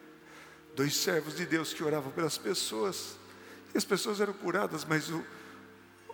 Dois 0.74 0.96
servos 0.96 1.36
de 1.36 1.44
Deus 1.44 1.74
que 1.74 1.82
oravam 1.82 2.10
pelas 2.12 2.38
pessoas. 2.38 3.18
E 3.74 3.78
as 3.78 3.84
pessoas 3.84 4.20
eram 4.20 4.32
curadas, 4.32 4.84
mas 4.84 5.10
o, 5.10 5.24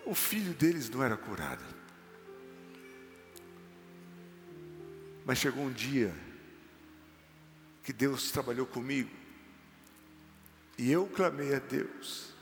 o 0.05 0.15
filho 0.15 0.53
deles 0.55 0.89
não 0.91 1.03
era 1.03 1.17
curado. 1.17 1.65
Mas 5.25 5.39
chegou 5.39 5.65
um 5.65 5.73
dia 5.73 6.15
que 7.83 7.93
Deus 7.93 8.31
trabalhou 8.31 8.67
comigo. 8.67 9.11
E 10.79 10.91
eu 10.91 11.07
clamei 11.07 11.55
a 11.55 11.59
Deus. 11.59 12.36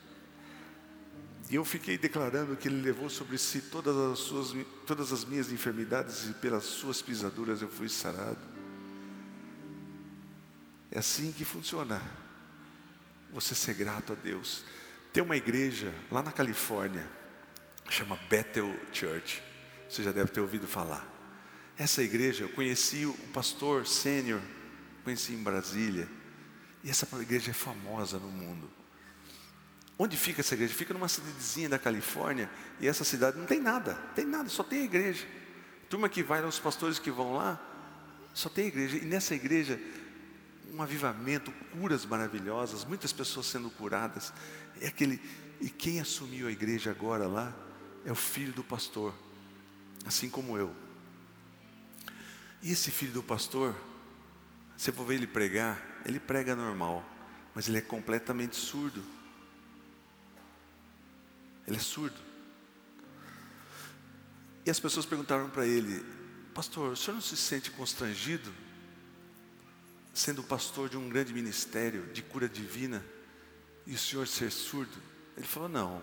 E 1.54 1.56
eu 1.56 1.64
fiquei 1.64 1.96
declarando 1.96 2.56
que 2.56 2.66
Ele 2.66 2.82
levou 2.82 3.08
sobre 3.08 3.38
si 3.38 3.60
todas 3.60 3.96
as, 3.96 4.18
suas, 4.18 4.52
todas 4.84 5.12
as 5.12 5.24
minhas 5.24 5.52
enfermidades 5.52 6.28
e 6.28 6.34
pelas 6.34 6.64
suas 6.64 7.00
pisaduras 7.00 7.62
eu 7.62 7.68
fui 7.68 7.88
sarado. 7.88 8.40
É 10.90 10.98
assim 10.98 11.30
que 11.30 11.44
funciona. 11.44 12.02
Você 13.32 13.54
ser 13.54 13.74
grato 13.74 14.14
a 14.14 14.16
Deus. 14.16 14.64
Tem 15.12 15.22
uma 15.22 15.36
igreja 15.36 15.94
lá 16.10 16.24
na 16.24 16.32
Califórnia, 16.32 17.08
chama 17.88 18.18
Bethel 18.28 18.76
Church. 18.92 19.40
Você 19.88 20.02
já 20.02 20.10
deve 20.10 20.32
ter 20.32 20.40
ouvido 20.40 20.66
falar. 20.66 21.06
Essa 21.78 22.02
igreja, 22.02 22.42
eu 22.42 22.48
conheci 22.48 23.06
o 23.06 23.14
pastor 23.32 23.86
sênior, 23.86 24.40
conheci 25.04 25.34
em 25.34 25.40
Brasília. 25.44 26.08
E 26.82 26.90
essa 26.90 27.06
igreja 27.22 27.52
é 27.52 27.54
famosa 27.54 28.18
no 28.18 28.28
mundo. 28.28 28.68
Onde 29.98 30.16
fica 30.16 30.40
essa 30.40 30.54
igreja? 30.54 30.74
Fica 30.74 30.92
numa 30.92 31.08
cidadezinha 31.08 31.68
da 31.68 31.78
Califórnia 31.78 32.50
e 32.80 32.88
essa 32.88 33.04
cidade 33.04 33.38
não 33.38 33.46
tem 33.46 33.60
nada, 33.60 33.94
tem 34.14 34.24
nada, 34.24 34.48
só 34.48 34.64
tem 34.64 34.80
a 34.80 34.84
igreja. 34.84 35.24
Turma 35.88 36.08
que 36.08 36.22
vai, 36.22 36.44
os 36.44 36.58
pastores 36.58 36.98
que 36.98 37.10
vão 37.10 37.34
lá, 37.34 37.60
só 38.32 38.48
tem 38.48 38.64
a 38.64 38.68
igreja. 38.68 38.96
E 38.96 39.04
nessa 39.04 39.34
igreja, 39.34 39.80
um 40.72 40.82
avivamento, 40.82 41.52
curas 41.72 42.04
maravilhosas, 42.04 42.84
muitas 42.84 43.12
pessoas 43.12 43.46
sendo 43.46 43.70
curadas. 43.70 44.32
É 44.80 44.88
aquele, 44.88 45.20
e 45.60 45.70
quem 45.70 46.00
assumiu 46.00 46.48
a 46.48 46.50
igreja 46.50 46.90
agora 46.90 47.28
lá 47.28 47.54
é 48.04 48.10
o 48.10 48.16
filho 48.16 48.52
do 48.52 48.64
pastor, 48.64 49.14
assim 50.04 50.28
como 50.28 50.58
eu. 50.58 50.74
E 52.60 52.72
esse 52.72 52.90
filho 52.90 53.12
do 53.12 53.22
pastor, 53.22 53.76
você 54.76 54.90
for 54.90 55.06
ver 55.06 55.14
ele 55.14 55.26
pregar, 55.28 55.80
ele 56.04 56.18
prega 56.18 56.56
normal, 56.56 57.04
mas 57.54 57.68
ele 57.68 57.78
é 57.78 57.82
completamente 57.82 58.56
surdo. 58.56 59.13
Ele 61.66 61.76
é 61.76 61.80
surdo. 61.80 62.16
E 64.66 64.70
as 64.70 64.80
pessoas 64.80 65.06
perguntaram 65.06 65.48
para 65.50 65.66
ele: 65.66 66.04
Pastor, 66.54 66.92
o 66.92 66.96
senhor 66.96 67.14
não 67.14 67.22
se 67.22 67.36
sente 67.36 67.70
constrangido 67.70 68.52
sendo 70.12 70.42
pastor 70.42 70.88
de 70.88 70.96
um 70.96 71.08
grande 71.08 71.32
ministério 71.32 72.06
de 72.12 72.22
cura 72.22 72.48
divina 72.48 73.04
e 73.86 73.94
o 73.94 73.98
senhor 73.98 74.26
ser 74.26 74.50
surdo? 74.50 74.96
Ele 75.36 75.46
falou: 75.46 75.68
Não. 75.68 76.02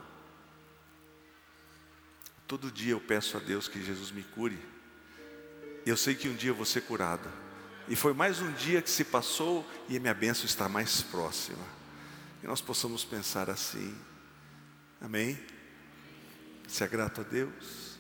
Todo 2.48 2.70
dia 2.70 2.92
eu 2.92 3.00
peço 3.00 3.38
a 3.38 3.40
Deus 3.40 3.68
que 3.68 3.82
Jesus 3.82 4.12
me 4.12 4.24
cure. 4.24 4.60
E 5.86 5.90
eu 5.90 5.96
sei 5.96 6.14
que 6.14 6.28
um 6.28 6.36
dia 6.36 6.50
eu 6.50 6.56
vou 6.56 6.66
ser 6.66 6.82
curado. 6.82 7.32
E 7.88 7.96
foi 7.96 8.14
mais 8.14 8.42
um 8.42 8.52
dia 8.54 8.82
que 8.82 8.90
se 8.90 9.04
passou 9.04 9.66
e 9.90 9.98
a 9.98 10.00
minha 10.00 10.14
bênção 10.14 10.46
está 10.46 10.68
mais 10.70 11.02
próxima. 11.02 11.66
E 12.44 12.48
nós 12.48 12.62
possamos 12.62 13.04
pensar 13.06 13.50
assim. 13.50 13.96
Amém? 15.02 15.38
Ser 16.68 16.88
grato 16.88 17.22
a 17.22 17.24
Deus. 17.24 18.00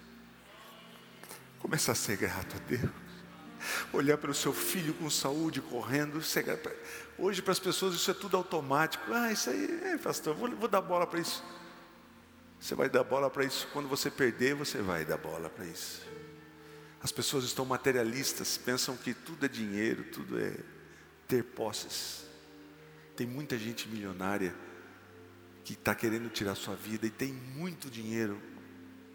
Começar 1.60 1.93
a 1.93 1.96
ser 1.96 2.15
grato 2.15 2.55
a 2.55 2.60
Deus. 2.60 2.91
Olhar 3.91 4.17
para 4.17 4.31
o 4.31 4.34
seu 4.34 4.53
filho 4.53 4.93
com 4.93 5.10
saúde, 5.10 5.62
correndo. 5.62 6.22
Hoje, 7.17 7.41
para 7.41 7.51
as 7.51 7.60
pessoas, 7.60 7.96
isso 7.96 8.10
é 8.10 8.13
tudo 8.13 8.38
automático. 8.38 9.12
Ah, 9.12 9.31
isso 9.31 9.50
aí, 9.50 9.81
é, 9.84 9.98
pastor, 9.98 10.36
vou, 10.36 10.50
vou 10.51 10.67
dar 10.67 10.81
bola 10.81 11.05
para 11.08 11.20
isso. 11.20 11.43
Você 12.60 12.75
vai 12.75 12.89
dar 12.89 13.03
bola 13.03 13.29
para 13.29 13.43
isso. 13.43 13.67
Quando 13.74 13.89
você 13.89 14.10
perder, 14.10 14.53
você 14.53 14.81
vai 14.81 15.03
dar 15.03 15.17
bola 15.17 15.50
para 15.50 15.65
isso. 15.65 16.01
As 17.01 17.12
pessoas 17.12 17.43
estão 17.43 17.65
materialistas, 17.65 18.58
pensam 18.58 18.96
que 18.96 19.13
tudo 19.13 19.46
é 19.46 19.50
dinheiro, 19.50 20.03
tudo 20.03 20.39
é 20.39 20.55
ter 21.27 21.43
posses. 21.43 22.24
Tem 23.15 23.25
muita 23.25 23.58
gente 23.58 23.88
milionária 23.89 24.53
que 25.63 25.74
está 25.74 25.94
querendo 25.94 26.30
tirar 26.30 26.56
sua 26.56 26.75
vida 26.75 27.06
e 27.06 27.10
tem 27.10 27.32
muito 27.32 27.89
dinheiro 27.89 28.41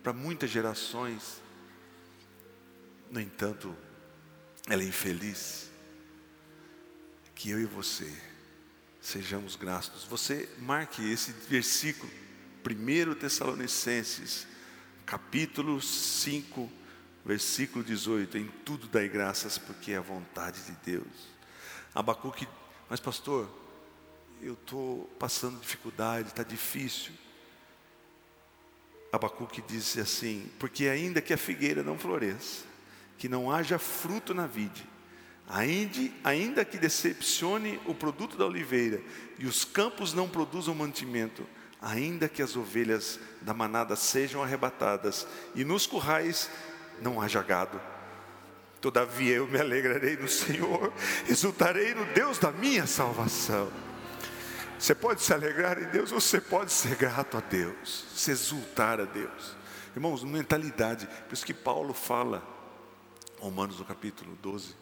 para 0.02 0.12
muitas 0.12 0.50
gerações. 0.50 1.42
No 3.10 3.20
entanto, 3.20 3.74
ela 4.68 4.82
é 4.82 4.86
infeliz. 4.86 5.70
Que 7.34 7.50
eu 7.50 7.60
e 7.60 7.66
você 7.66 8.10
sejamos 9.06 9.54
gratos. 9.54 10.04
Você 10.04 10.48
marque 10.58 11.08
esse 11.12 11.30
versículo, 11.30 12.10
1 12.64 13.14
Tessalonicenses, 13.14 14.46
capítulo 15.04 15.80
5, 15.80 16.70
versículo 17.24 17.84
18: 17.84 18.38
Em 18.38 18.48
tudo 18.64 18.88
dai 18.88 19.08
graças, 19.08 19.58
porque 19.58 19.92
é 19.92 19.96
a 19.96 20.00
vontade 20.00 20.60
de 20.62 20.72
Deus. 20.84 21.36
Abacuque, 21.94 22.48
mas 22.90 22.98
pastor, 22.98 23.48
eu 24.42 24.54
estou 24.54 25.04
passando 25.18 25.60
dificuldade, 25.60 26.28
está 26.28 26.42
difícil. 26.42 27.12
Abacuque 29.12 29.62
disse 29.62 30.00
assim: 30.00 30.50
Porque 30.58 30.88
ainda 30.88 31.20
que 31.20 31.32
a 31.32 31.38
figueira 31.38 31.82
não 31.82 31.98
floresça, 31.98 32.64
que 33.18 33.28
não 33.28 33.50
haja 33.50 33.78
fruto 33.78 34.34
na 34.34 34.46
vide, 34.46 34.86
ainda, 35.48 36.12
ainda 36.22 36.64
que 36.64 36.78
decepcione 36.78 37.80
o 37.86 37.94
produto 37.94 38.36
da 38.36 38.46
oliveira 38.46 39.00
e 39.38 39.46
os 39.46 39.64
campos 39.64 40.12
não 40.12 40.28
produzam 40.28 40.74
mantimento, 40.74 41.46
ainda 41.80 42.28
que 42.28 42.42
as 42.42 42.56
ovelhas 42.56 43.18
da 43.40 43.54
manada 43.54 43.96
sejam 43.96 44.42
arrebatadas 44.42 45.26
e 45.54 45.64
nos 45.64 45.86
currais 45.86 46.50
não 47.00 47.20
haja 47.20 47.42
gado, 47.42 47.80
todavia 48.80 49.36
eu 49.36 49.46
me 49.46 49.60
alegrarei 49.60 50.16
no 50.16 50.28
Senhor, 50.28 50.92
exultarei 51.28 51.94
no 51.94 52.04
Deus 52.06 52.38
da 52.38 52.50
minha 52.50 52.86
salvação. 52.86 53.85
Você 54.78 54.94
pode 54.94 55.22
se 55.22 55.32
alegrar 55.32 55.82
em 55.82 55.86
Deus, 55.86 56.10
você 56.10 56.40
pode 56.40 56.70
ser 56.70 56.96
grato 56.96 57.38
a 57.38 57.40
Deus, 57.40 58.04
se 58.14 58.30
exultar 58.30 59.00
a 59.00 59.04
Deus. 59.04 59.56
Irmãos, 59.94 60.22
mentalidade, 60.22 61.06
por 61.26 61.32
isso 61.32 61.46
que 61.46 61.54
Paulo 61.54 61.94
fala, 61.94 62.46
Romanos 63.40 63.78
no 63.78 63.84
capítulo 63.86 64.36
12, 64.42 64.76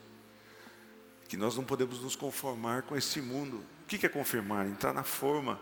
que 1.28 1.36
nós 1.36 1.56
não 1.56 1.64
podemos 1.64 2.00
nos 2.00 2.16
conformar 2.16 2.82
com 2.82 2.96
esse 2.96 3.20
mundo. 3.20 3.64
O 3.82 3.86
que 3.86 4.04
é 4.04 4.08
confirmar? 4.08 4.66
Entrar 4.66 4.92
na 4.92 5.04
forma, 5.04 5.60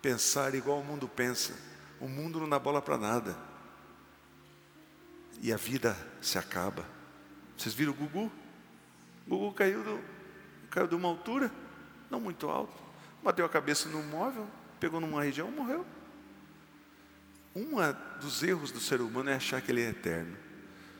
pensar 0.00 0.54
igual 0.54 0.80
o 0.80 0.84
mundo 0.84 1.06
pensa. 1.06 1.54
O 2.00 2.08
mundo 2.08 2.40
não 2.40 2.48
dá 2.48 2.58
bola 2.58 2.80
para 2.80 2.96
nada. 2.96 3.36
E 5.42 5.52
a 5.52 5.56
vida 5.56 5.96
se 6.22 6.38
acaba. 6.38 6.86
Vocês 7.56 7.74
viram 7.74 7.92
o 7.92 7.94
Gugu? 7.94 8.32
O 9.26 9.30
Gugu 9.30 9.52
caiu, 9.52 9.82
do, 9.84 10.00
caiu 10.70 10.86
de 10.86 10.94
uma 10.94 11.08
altura, 11.08 11.52
não 12.10 12.18
muito 12.18 12.48
alto 12.48 12.87
bateu 13.22 13.44
a 13.44 13.48
cabeça 13.48 13.88
no 13.88 14.02
móvel, 14.02 14.46
pegou 14.78 15.00
numa 15.00 15.22
região, 15.22 15.50
morreu. 15.50 15.84
Um 17.54 17.70
dos 18.20 18.42
erros 18.42 18.70
do 18.70 18.80
ser 18.80 19.00
humano 19.00 19.30
é 19.30 19.34
achar 19.34 19.60
que 19.60 19.70
ele 19.70 19.82
é 19.82 19.88
eterno. 19.88 20.36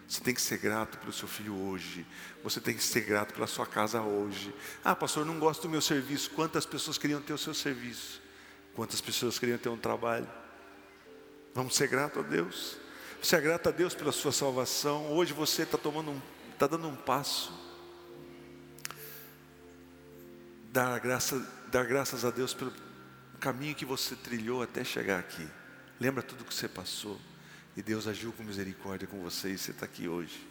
Você 0.09 0.23
tem 0.23 0.35
que 0.35 0.41
ser 0.41 0.57
grato 0.57 0.97
pelo 0.99 1.13
seu 1.13 1.29
filho 1.29 1.55
hoje. 1.55 2.07
Você 2.43 2.61
tem 2.61 2.75
que 2.75 2.83
ser 2.83 3.03
grato 3.03 3.35
pela 3.35 3.47
sua 3.47 3.67
casa 3.67 4.01
hoje. 4.01 4.55
Ah, 4.83 4.97
pastor, 4.97 5.27
não 5.27 5.39
gosto 5.39 5.63
do 5.63 5.69
meu 5.69 5.83
serviço. 5.83 6.31
Quantas 6.31 6.65
pessoas 6.65 6.97
queriam 6.97 7.21
ter 7.21 7.35
o 7.35 7.39
seu 7.39 7.53
serviço? 7.53 8.23
Quantas 8.75 9.03
pessoas 9.03 9.39
queriam 9.39 9.59
ter 9.59 9.69
um 9.69 9.77
trabalho? 9.77 10.27
Vamos 11.55 11.77
ser 11.77 11.89
grato 11.89 12.21
a 12.21 12.23
Deus. 12.23 12.79
Você 13.23 13.37
é 13.37 13.41
grato 13.41 13.69
a 13.69 13.73
Deus 13.73 13.95
pela 13.95 14.11
sua 14.11 14.33
salvação. 14.33 15.13
Hoje 15.13 15.35
você 15.35 15.63
está 15.63 15.77
tomando 15.77 16.13
um, 16.13 16.23
está 16.55 16.67
dando 16.67 16.89
um 16.89 16.97
passo. 16.97 17.53
Dar 20.79 21.01
graça 21.01 21.45
dar 21.73 21.85
graças 21.85 22.25
a 22.25 22.31
Deus 22.31 22.55
pelo 22.55 22.73
caminho 23.41 23.75
que 23.75 23.85
você 23.85 24.15
trilhou 24.15 24.63
até 24.63 24.85
chegar 24.85 25.19
aqui. 25.19 25.45
Lembra 25.99 26.23
tudo 26.23 26.45
que 26.45 26.55
você 26.55 26.69
passou. 26.69 27.21
E 27.77 27.83
Deus 27.83 28.07
agiu 28.07 28.33
com 28.33 28.45
misericórdia 28.45 29.09
com 29.09 29.21
você 29.21 29.51
e 29.51 29.59
você 29.59 29.73
está 29.73 29.87
aqui 29.87 30.07
hoje. 30.07 30.47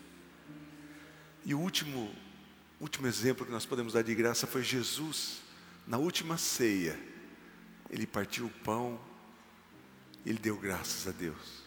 E 1.46 1.54
o 1.54 1.60
último, 1.62 2.14
último 2.78 3.08
exemplo 3.08 3.46
que 3.46 3.52
nós 3.54 3.66
podemos 3.66 3.94
dar 3.94 4.02
de 4.02 4.14
graça 4.14 4.46
foi 4.46 4.64
Jesus. 4.64 5.38
Na 5.88 5.98
última 5.98 6.38
ceia, 6.38 7.00
ele 7.90 8.06
partiu 8.06 8.48
o 8.48 8.64
pão, 8.66 9.00
ele 10.26 10.40
deu 10.40 10.58
graças 10.58 11.08
a 11.08 11.12
Deus. 11.12 11.64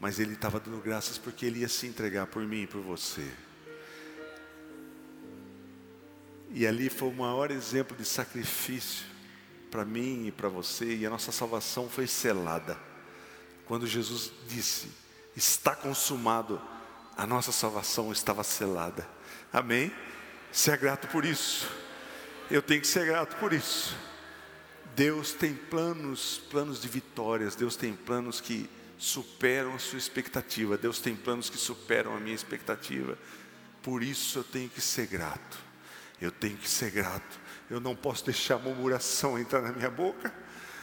Mas 0.00 0.18
ele 0.18 0.32
estava 0.32 0.58
dando 0.58 0.80
graças 0.80 1.18
porque 1.18 1.44
ele 1.44 1.58
ia 1.58 1.68
se 1.68 1.86
entregar 1.86 2.28
por 2.28 2.42
mim 2.44 2.62
e 2.62 2.66
por 2.66 2.80
você. 2.80 3.30
E 6.56 6.68
ali 6.68 6.88
foi 6.88 7.08
o 7.08 7.12
maior 7.12 7.50
exemplo 7.50 7.96
de 7.96 8.04
sacrifício 8.04 9.04
para 9.72 9.84
mim 9.84 10.28
e 10.28 10.30
para 10.30 10.48
você, 10.48 10.94
e 10.94 11.04
a 11.04 11.10
nossa 11.10 11.32
salvação 11.32 11.88
foi 11.90 12.06
selada. 12.06 12.78
Quando 13.66 13.88
Jesus 13.88 14.30
disse: 14.46 14.88
Está 15.34 15.74
consumado, 15.74 16.62
a 17.16 17.26
nossa 17.26 17.50
salvação 17.50 18.12
estava 18.12 18.44
selada. 18.44 19.04
Amém? 19.52 19.92
Ser 20.52 20.76
grato 20.76 21.08
por 21.08 21.24
isso. 21.24 21.68
Eu 22.48 22.62
tenho 22.62 22.80
que 22.80 22.86
ser 22.86 23.04
grato 23.04 23.34
por 23.38 23.52
isso. 23.52 23.96
Deus 24.94 25.32
tem 25.32 25.54
planos, 25.54 26.40
planos 26.50 26.80
de 26.80 26.86
vitórias. 26.86 27.56
Deus 27.56 27.74
tem 27.74 27.94
planos 27.94 28.40
que 28.40 28.70
superam 28.96 29.74
a 29.74 29.78
sua 29.80 29.98
expectativa. 29.98 30.78
Deus 30.78 31.00
tem 31.00 31.16
planos 31.16 31.50
que 31.50 31.58
superam 31.58 32.16
a 32.16 32.20
minha 32.20 32.36
expectativa. 32.36 33.18
Por 33.82 34.04
isso 34.04 34.38
eu 34.38 34.44
tenho 34.44 34.68
que 34.68 34.80
ser 34.80 35.08
grato. 35.08 35.63
Eu 36.20 36.30
tenho 36.30 36.56
que 36.56 36.68
ser 36.68 36.90
grato. 36.90 37.40
Eu 37.68 37.80
não 37.80 37.94
posso 37.94 38.24
deixar 38.24 38.56
a 38.56 38.58
murmuração 38.58 39.38
entrar 39.38 39.60
na 39.62 39.72
minha 39.72 39.90
boca. 39.90 40.32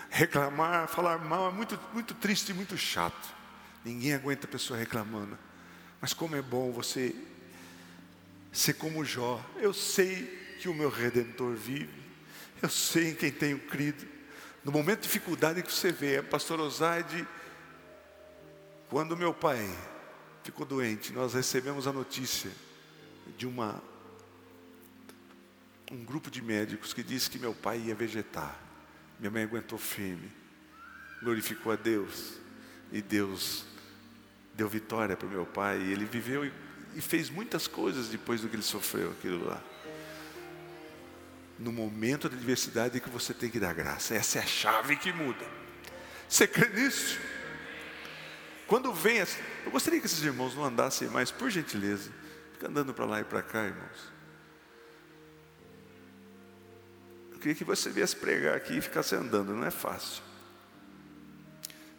Reclamar, 0.09 0.87
falar 0.87 1.19
mal 1.19 1.49
é 1.49 1.51
muito, 1.53 1.79
muito 1.93 2.13
triste 2.13 2.49
e 2.49 2.53
muito 2.53 2.77
chato. 2.77 3.33
Ninguém 3.83 4.13
aguenta 4.13 4.45
a 4.45 4.49
pessoa 4.49 4.77
reclamando. 4.77 5.37
Mas 5.99 6.13
como 6.13 6.35
é 6.35 6.41
bom 6.41 6.71
você 6.71 7.15
ser 8.51 8.73
como 8.73 9.05
Jó. 9.05 9.43
Eu 9.57 9.73
sei 9.73 10.57
que 10.59 10.67
o 10.67 10.73
meu 10.73 10.89
redentor 10.89 11.55
vive. 11.55 12.01
Eu 12.61 12.69
sei 12.69 13.11
em 13.11 13.15
quem 13.15 13.31
tenho 13.31 13.59
crido. 13.59 14.05
No 14.63 14.71
momento 14.71 14.99
de 14.99 15.03
dificuldade 15.03 15.63
que 15.63 15.71
você 15.71 15.91
vê, 15.91 16.21
pastor 16.21 16.59
Osaide, 16.59 17.27
quando 18.89 19.17
meu 19.17 19.33
pai 19.33 19.67
ficou 20.43 20.65
doente, 20.65 21.13
nós 21.13 21.33
recebemos 21.33 21.87
a 21.87 21.93
notícia 21.93 22.51
de 23.37 23.47
uma 23.47 23.81
um 25.91 26.05
grupo 26.05 26.31
de 26.31 26.41
médicos 26.41 26.93
que 26.93 27.03
disse 27.03 27.29
que 27.29 27.37
meu 27.37 27.53
pai 27.53 27.77
ia 27.79 27.93
vegetar. 27.93 28.57
Minha 29.19 29.29
mãe 29.29 29.43
aguentou 29.43 29.77
firme, 29.77 30.31
glorificou 31.21 31.71
a 31.71 31.75
Deus, 31.75 32.39
e 32.91 33.01
Deus 33.01 33.65
deu 34.53 34.69
vitória 34.69 35.17
para 35.17 35.27
meu 35.27 35.45
pai. 35.45 35.79
E 35.79 35.91
ele 35.91 36.05
viveu 36.05 36.45
e, 36.45 36.53
e 36.95 37.01
fez 37.01 37.29
muitas 37.29 37.67
coisas 37.67 38.07
depois 38.07 38.41
do 38.41 38.47
que 38.47 38.55
ele 38.55 38.63
sofreu 38.63 39.11
aquilo 39.11 39.45
lá. 39.45 39.61
No 41.59 41.71
momento 41.71 42.27
da 42.27 42.35
adversidade 42.35 42.99
que 42.99 43.09
você 43.09 43.33
tem 43.33 43.49
que 43.49 43.59
dar 43.59 43.73
graça, 43.73 44.15
essa 44.15 44.39
é 44.39 44.41
a 44.41 44.45
chave 44.45 44.95
que 44.95 45.11
muda. 45.11 45.45
Você 46.27 46.47
crê 46.47 46.69
nisso? 46.69 47.19
Quando 48.65 48.93
vem, 48.93 49.17
eu 49.17 49.71
gostaria 49.71 49.99
que 49.99 50.05
esses 50.05 50.23
irmãos 50.23 50.55
não 50.55 50.63
andassem 50.63 51.09
mais, 51.09 51.29
por 51.29 51.51
gentileza, 51.51 52.09
fica 52.53 52.69
andando 52.69 52.93
para 52.93 53.05
lá 53.05 53.19
e 53.19 53.23
para 53.25 53.43
cá, 53.43 53.65
irmãos. 53.65 54.20
Queria 57.41 57.55
que 57.55 57.63
você 57.63 57.89
viesse 57.89 58.15
pregar 58.15 58.55
aqui 58.55 58.77
e 58.77 58.81
ficasse 58.81 59.15
andando, 59.15 59.53
não 59.53 59.65
é 59.65 59.71
fácil. 59.71 60.21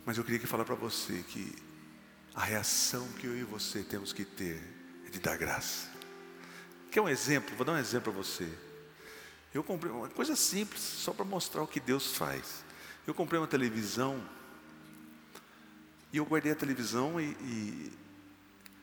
Mas 0.07 0.17
eu 0.17 0.25
queria 0.25 0.39
que 0.39 0.47
falar 0.47 0.65
para 0.65 0.77
você 0.77 1.25
que 1.29 1.53
a 2.35 2.45
reação 2.45 3.07
que 3.19 3.27
eu 3.27 3.37
e 3.37 3.43
você 3.43 3.83
temos 3.83 4.13
que 4.13 4.25
ter 4.25 4.63
é 5.07 5.11
de 5.11 5.19
dar 5.19 5.37
graça. 5.37 5.91
Quer 6.91 7.01
um 7.01 7.09
exemplo? 7.09 7.55
Vou 7.57 7.67
dar 7.67 7.73
um 7.73 7.79
exemplo 7.79 8.13
para 8.13 8.23
você. 8.23 8.49
Eu 9.53 9.65
comprei 9.65 9.93
uma 9.93 10.09
coisa 10.09 10.37
simples, 10.37 10.81
só 10.81 11.13
para 11.13 11.25
mostrar 11.25 11.63
o 11.63 11.67
que 11.67 11.81
Deus 11.81 12.17
faz. 12.17 12.65
Eu 13.07 13.13
comprei 13.13 13.39
uma 13.39 13.49
televisão 13.49 14.23
e 16.13 16.19
eu 16.19 16.25
guardei 16.25 16.53
a 16.53 16.57
televisão 16.57 17.21
e, 17.21 17.25
e 17.25 17.93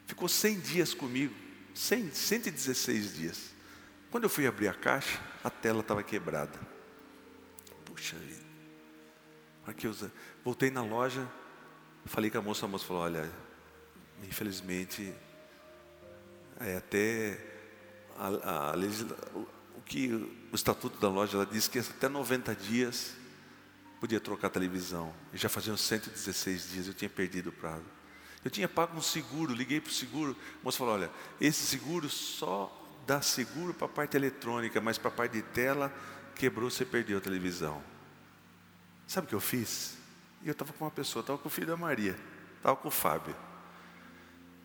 ficou 0.06 0.28
100 0.28 0.60
dias 0.60 0.94
comigo, 0.94 1.34
100, 1.74 2.12
116 2.12 3.14
dias. 3.16 3.59
Quando 4.12 4.24
eu 4.24 4.30
fui 4.30 4.48
abrir 4.48 4.68
a 4.68 4.74
caixa, 4.74 5.20
a 5.44 5.50
tela 5.50 5.82
estava 5.82 6.02
quebrada. 6.02 6.60
Puxa 7.86 8.16
vida. 8.18 8.50
Eu 9.84 9.96
voltei 10.44 10.72
na 10.72 10.82
loja, 10.82 11.28
falei 12.06 12.32
com 12.32 12.40
a 12.40 12.42
moça, 12.42 12.66
a 12.66 12.68
moça 12.68 12.86
falou, 12.86 13.04
olha, 13.04 13.30
infelizmente, 14.24 15.14
é 16.60 16.78
até 16.78 17.40
a, 18.18 18.72
a 18.72 18.76
o 19.76 19.82
que 19.86 20.12
o 20.52 20.56
estatuto 20.56 21.00
da 21.00 21.08
loja 21.08 21.38
ela 21.38 21.46
diz 21.46 21.68
que 21.68 21.78
até 21.78 22.10
90 22.10 22.56
dias 22.56 23.16
podia 24.00 24.20
trocar 24.20 24.48
a 24.48 24.50
televisão. 24.50 25.14
E 25.32 25.38
já 25.38 25.50
faziam 25.50 25.78
116 25.78 26.72
dias, 26.72 26.88
eu 26.88 26.96
tinha 26.96 27.10
perdido 27.10 27.50
o 27.50 27.54
prazo. 27.54 27.86
Eu 28.44 28.50
tinha 28.50 28.68
pago 28.68 28.98
um 28.98 29.02
seguro, 29.02 29.54
liguei 29.54 29.80
para 29.80 29.92
o 29.92 29.94
seguro, 29.94 30.36
a 30.62 30.64
moça 30.64 30.80
falou, 30.80 30.96
olha, 30.96 31.12
esse 31.40 31.64
seguro 31.68 32.10
só 32.10 32.79
dá 33.06 33.22
seguro 33.22 33.74
para 33.74 33.86
a 33.86 33.90
parte 33.90 34.16
eletrônica, 34.16 34.80
mas 34.80 34.98
para 34.98 35.10
a 35.10 35.14
parte 35.14 35.34
de 35.34 35.42
tela, 35.42 35.94
quebrou, 36.36 36.70
você 36.70 36.86
perdeu 36.86 37.18
a 37.18 37.22
televisão. 37.22 37.84
Sabe 39.08 39.26
o 39.26 39.30
que 39.30 39.36
eu 39.36 39.42
fiz? 39.42 39.98
Eu 40.46 40.52
estava 40.52 40.72
com 40.72 40.86
uma 40.86 40.92
pessoa, 40.92 41.22
estava 41.22 41.38
com 41.38 41.48
o 41.48 41.52
filho 41.52 41.68
da 41.68 41.78
Maria, 41.78 42.16
estava 42.58 42.76
com 42.76 42.88
o 42.88 42.92
Fábio. 42.92 43.36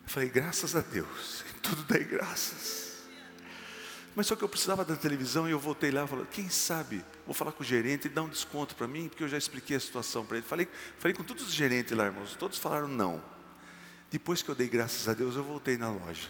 Eu 0.05 0.09
falei, 0.09 0.29
graças 0.29 0.77
a 0.77 0.81
Deus, 0.81 1.44
em 1.51 1.59
tudo 1.61 1.83
dai 1.85 2.05
graças. 2.05 2.85
Mas 4.14 4.27
só 4.29 4.37
que 4.37 4.44
eu 4.44 4.49
precisava 4.49 4.85
da 4.85 4.94
televisão 4.94 5.49
e 5.49 5.51
eu 5.51 5.59
voltei 5.59 5.90
lá 5.90 6.05
e 6.05 6.09
falei, 6.09 6.27
quem 6.31 6.49
sabe, 6.49 7.05
vou 7.27 7.35
falar 7.35 7.51
com 7.51 7.62
o 7.62 7.66
gerente 7.66 8.05
e 8.07 8.09
dar 8.09 8.23
um 8.23 8.29
desconto 8.29 8.77
para 8.77 8.87
mim, 8.87 9.09
porque 9.09 9.25
eu 9.25 9.29
já 9.29 9.37
expliquei 9.37 9.77
a 9.77 9.81
situação 9.81 10.25
para 10.25 10.37
ele. 10.37 10.47
Falei, 10.47 10.68
falei 10.99 11.16
com 11.16 11.25
todos 11.25 11.44
os 11.44 11.53
gerentes 11.53 11.97
lá, 11.97 12.05
irmãos, 12.05 12.37
todos 12.37 12.59
falaram 12.59 12.87
não. 12.87 13.20
Depois 14.11 14.42
que 14.42 14.49
eu 14.49 14.55
dei 14.55 14.68
graças 14.68 15.09
a 15.09 15.14
Deus, 15.14 15.35
eu 15.35 15.42
voltei 15.42 15.77
na 15.77 15.90
loja. 15.90 16.29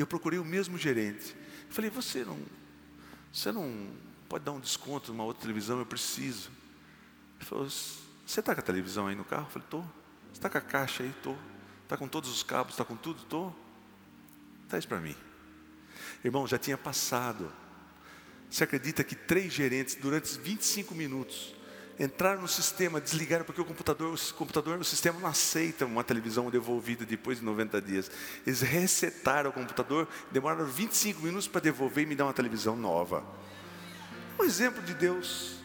E 0.00 0.02
eu 0.02 0.06
procurei 0.06 0.38
o 0.38 0.44
mesmo 0.46 0.78
gerente. 0.78 1.36
Falei, 1.68 1.90
você 1.90 2.24
não, 2.24 2.38
você 3.30 3.52
não 3.52 3.90
pode 4.30 4.46
dar 4.46 4.52
um 4.52 4.58
desconto 4.58 5.12
numa 5.12 5.24
outra 5.24 5.42
televisão? 5.42 5.78
Eu 5.78 5.84
preciso. 5.84 6.50
Ele 7.38 7.44
falou, 7.44 7.68
você 7.68 8.40
está 8.40 8.54
com 8.54 8.62
a 8.62 8.64
televisão 8.64 9.08
aí 9.08 9.14
no 9.14 9.26
carro? 9.26 9.44
Eu 9.44 9.50
falei, 9.50 9.66
estou. 9.66 9.82
Você 9.82 10.38
está 10.38 10.48
com 10.48 10.56
a 10.56 10.60
caixa 10.62 11.02
aí? 11.02 11.10
Estou. 11.10 11.36
Está 11.82 11.98
com 11.98 12.08
todos 12.08 12.30
os 12.30 12.42
cabos? 12.42 12.72
Está 12.72 12.82
com 12.82 12.96
tudo? 12.96 13.20
Estou. 13.20 13.54
Traz 14.70 14.86
para 14.86 14.98
mim. 15.00 15.14
Irmão, 16.24 16.46
já 16.46 16.56
tinha 16.56 16.78
passado. 16.78 17.52
Você 18.48 18.64
acredita 18.64 19.04
que 19.04 19.14
três 19.14 19.52
gerentes, 19.52 19.96
durante 19.96 20.38
25 20.38 20.94
minutos, 20.94 21.54
entraram 22.00 22.40
no 22.40 22.48
sistema, 22.48 22.98
desligaram, 22.98 23.44
porque 23.44 23.60
o 23.60 23.64
computador, 23.64 24.14
o 24.14 24.34
computador, 24.34 24.78
o 24.78 24.84
sistema 24.84 25.20
não 25.20 25.28
aceita 25.28 25.84
uma 25.84 26.02
televisão 26.02 26.50
devolvida 26.50 27.04
depois 27.04 27.40
de 27.40 27.44
90 27.44 27.82
dias. 27.82 28.10
Eles 28.46 28.62
resetaram 28.62 29.50
o 29.50 29.52
computador, 29.52 30.08
demoraram 30.30 30.64
25 30.64 31.20
minutos 31.20 31.46
para 31.46 31.60
devolver 31.60 32.04
e 32.04 32.06
me 32.06 32.16
dar 32.16 32.24
uma 32.24 32.32
televisão 32.32 32.74
nova. 32.74 33.22
Um 34.38 34.44
exemplo 34.44 34.82
de 34.82 34.94
Deus. 34.94 35.56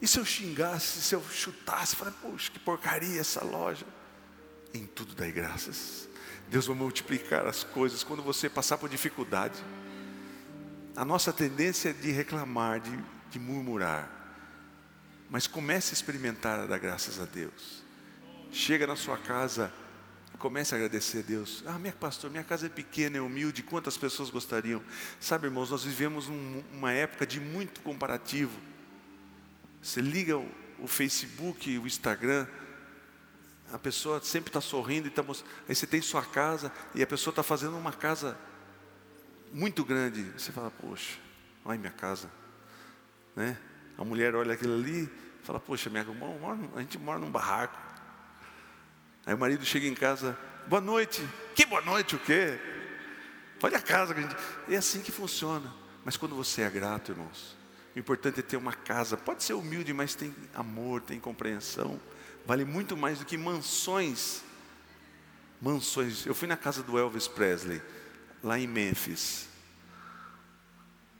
E 0.00 0.08
se 0.08 0.18
eu 0.18 0.24
xingasse, 0.24 1.02
se 1.02 1.14
eu 1.14 1.22
chutasse, 1.30 1.94
falasse, 1.94 2.16
poxa, 2.22 2.50
que 2.50 2.58
porcaria 2.58 3.20
essa 3.20 3.44
loja. 3.44 3.84
Em 4.72 4.86
tudo 4.86 5.14
dai 5.14 5.30
graças. 5.30 6.08
Deus 6.48 6.66
vai 6.66 6.76
multiplicar 6.76 7.46
as 7.46 7.62
coisas 7.64 8.02
quando 8.02 8.22
você 8.22 8.48
passar 8.48 8.78
por 8.78 8.88
dificuldade. 8.88 9.62
A 10.96 11.04
nossa 11.04 11.34
tendência 11.34 11.90
é 11.90 11.92
de 11.92 12.10
reclamar, 12.12 12.80
de, 12.80 12.98
de 13.30 13.38
murmurar. 13.38 14.23
Mas 15.34 15.48
comece 15.48 15.90
a 15.90 15.94
experimentar 15.94 16.60
a 16.60 16.64
dar 16.64 16.78
graças 16.78 17.18
a 17.18 17.24
Deus. 17.24 17.82
Chega 18.52 18.86
na 18.86 18.94
sua 18.94 19.18
casa, 19.18 19.74
comece 20.38 20.72
a 20.72 20.78
agradecer 20.78 21.18
a 21.18 21.22
Deus. 21.22 21.64
Ah, 21.66 21.76
minha 21.76 21.92
pastor, 21.92 22.30
minha 22.30 22.44
casa 22.44 22.66
é 22.66 22.68
pequena, 22.68 23.18
é 23.18 23.20
humilde, 23.20 23.60
quantas 23.64 23.96
pessoas 23.96 24.30
gostariam? 24.30 24.80
Sabe, 25.18 25.48
irmãos, 25.48 25.72
nós 25.72 25.82
vivemos 25.82 26.28
uma 26.72 26.92
época 26.92 27.26
de 27.26 27.40
muito 27.40 27.80
comparativo. 27.80 28.56
Você 29.82 30.00
liga 30.00 30.38
o, 30.38 30.48
o 30.78 30.86
Facebook, 30.86 31.78
o 31.80 31.84
Instagram, 31.84 32.46
a 33.72 33.78
pessoa 33.78 34.22
sempre 34.22 34.50
está 34.50 34.60
sorrindo, 34.60 35.08
e 35.08 35.10
tá, 35.10 35.24
aí 35.68 35.74
você 35.74 35.84
tem 35.84 36.00
sua 36.00 36.24
casa 36.24 36.70
e 36.94 37.02
a 37.02 37.06
pessoa 37.08 37.32
está 37.32 37.42
fazendo 37.42 37.76
uma 37.76 37.92
casa 37.92 38.38
muito 39.52 39.84
grande. 39.84 40.30
Você 40.38 40.52
fala, 40.52 40.70
poxa, 40.70 41.18
olha 41.64 41.76
minha 41.76 41.90
casa. 41.90 42.30
Né? 43.34 43.58
A 43.98 44.04
mulher 44.04 44.36
olha 44.36 44.54
aquilo 44.54 44.74
ali 44.74 45.10
e 45.10 45.23
fala, 45.44 45.60
poxa, 45.60 45.88
minha, 45.90 46.04
a 46.74 46.80
gente 46.80 46.98
mora 46.98 47.18
num 47.18 47.30
barraco. 47.30 47.78
Aí 49.26 49.34
o 49.34 49.38
marido 49.38 49.64
chega 49.64 49.86
em 49.86 49.94
casa, 49.94 50.38
boa 50.66 50.80
noite. 50.80 51.26
Que 51.54 51.64
boa 51.64 51.82
noite 51.82 52.16
o 52.16 52.18
quê? 52.18 52.58
Olha 53.62 53.78
a 53.78 53.82
casa 53.82 54.12
que 54.12 54.20
a 54.20 54.22
gente. 54.22 54.36
É 54.68 54.76
assim 54.76 55.00
que 55.00 55.12
funciona. 55.12 55.72
Mas 56.04 56.16
quando 56.16 56.34
você 56.34 56.62
é 56.62 56.68
grato, 56.68 57.12
irmãos, 57.12 57.56
o 57.94 57.98
importante 57.98 58.40
é 58.40 58.42
ter 58.42 58.56
uma 58.56 58.74
casa. 58.74 59.16
Pode 59.16 59.42
ser 59.42 59.54
humilde, 59.54 59.92
mas 59.92 60.14
tem 60.14 60.34
amor, 60.54 61.00
tem 61.00 61.18
compreensão 61.18 62.00
vale 62.46 62.64
muito 62.64 62.96
mais 62.96 63.18
do 63.18 63.24
que 63.24 63.36
mansões. 63.36 64.42
Mansões. 65.60 66.26
Eu 66.26 66.34
fui 66.34 66.46
na 66.46 66.56
casa 66.56 66.82
do 66.82 66.98
Elvis 66.98 67.26
Presley, 67.26 67.80
lá 68.42 68.58
em 68.58 68.66
Memphis. 68.66 69.48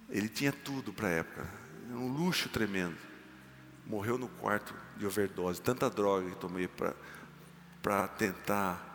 Ele 0.08 0.28
tinha 0.28 0.52
tudo 0.52 0.92
para 0.92 1.08
a 1.08 1.12
época, 1.12 1.48
um 1.90 2.08
luxo 2.08 2.48
tremendo. 2.48 2.96
Morreu 3.86 4.16
no 4.16 4.28
quarto 4.28 4.74
de 4.96 5.06
overdose, 5.06 5.60
tanta 5.60 5.90
droga 5.90 6.30
que 6.30 6.36
tomei 6.36 6.68
para 7.82 8.08
tentar 8.08 8.92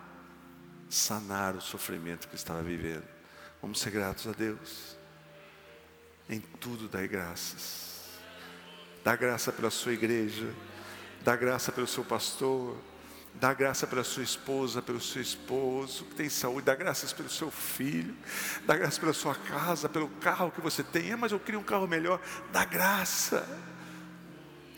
sanar 0.89 1.56
o 1.56 1.62
sofrimento 1.62 2.28
que 2.28 2.36
estava 2.36 2.63
vivendo. 2.63 3.08
Vamos 3.62 3.80
ser 3.80 3.91
gratos 3.91 4.25
a 4.28 4.32
Deus. 4.32 4.97
Em 6.28 6.39
tudo 6.39 6.88
dai 6.88 7.08
graças. 7.08 8.19
Dá 9.04 9.15
graça 9.15 9.52
pela 9.52 9.69
sua 9.69 9.93
igreja. 9.93 10.54
Dá 11.21 11.36
graça 11.36 11.71
pelo 11.71 11.86
seu 11.86 12.04
pastor, 12.04 12.78
dá 13.34 13.54
graça 13.54 13.86
pela 13.86 14.04
sua 14.04 14.23
esposa, 14.23 14.82
pelo 14.82 15.02
seu 15.02 15.21
esposo, 15.21 16.06
que 16.06 16.15
tem 16.15 16.30
saúde, 16.30 16.65
dá 16.65 16.75
graças 16.75 17.12
pelo 17.12 17.30
seu 17.30 17.52
filho, 17.52 18.15
dá 18.65 18.75
graça 18.78 18.99
pela 18.99 19.13
sua 19.13 19.36
casa, 19.36 19.89
pelo 19.89 20.08
carro 20.08 20.52
que 20.52 20.62
você 20.62 20.82
tem. 20.82 21.12
É, 21.12 21.15
mas 21.15 21.32
eu 21.32 21.39
queria 21.39 21.60
um 21.60 21.63
carro 21.63 21.88
melhor. 21.88 22.21
Dá 22.52 22.63
graça. 22.63 23.45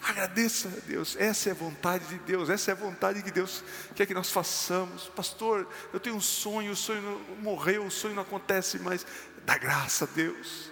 Agradeça 0.04 0.68
a 0.68 0.88
Deus, 0.88 1.16
essa 1.20 1.50
é 1.50 1.52
a 1.52 1.56
vontade 1.56 2.06
de 2.06 2.18
Deus, 2.20 2.50
essa 2.50 2.72
é 2.72 2.74
a 2.74 2.76
vontade 2.76 3.22
que 3.22 3.30
Deus 3.30 3.64
quer 3.96 4.08
que 4.08 4.14
nós 4.14 4.32
façamos. 4.32 5.08
Pastor, 5.10 5.68
eu 5.94 6.00
tenho 6.00 6.16
um 6.16 6.22
sonho, 6.22 6.72
o 6.72 6.76
sonho 6.76 7.22
morreu, 7.40 7.86
o 7.86 7.92
sonho 7.92 8.16
não 8.16 8.24
acontece 8.24 8.80
mais. 8.80 9.06
Dá 9.46 9.58
graça 9.58 10.06
a 10.06 10.08
Deus. 10.08 10.72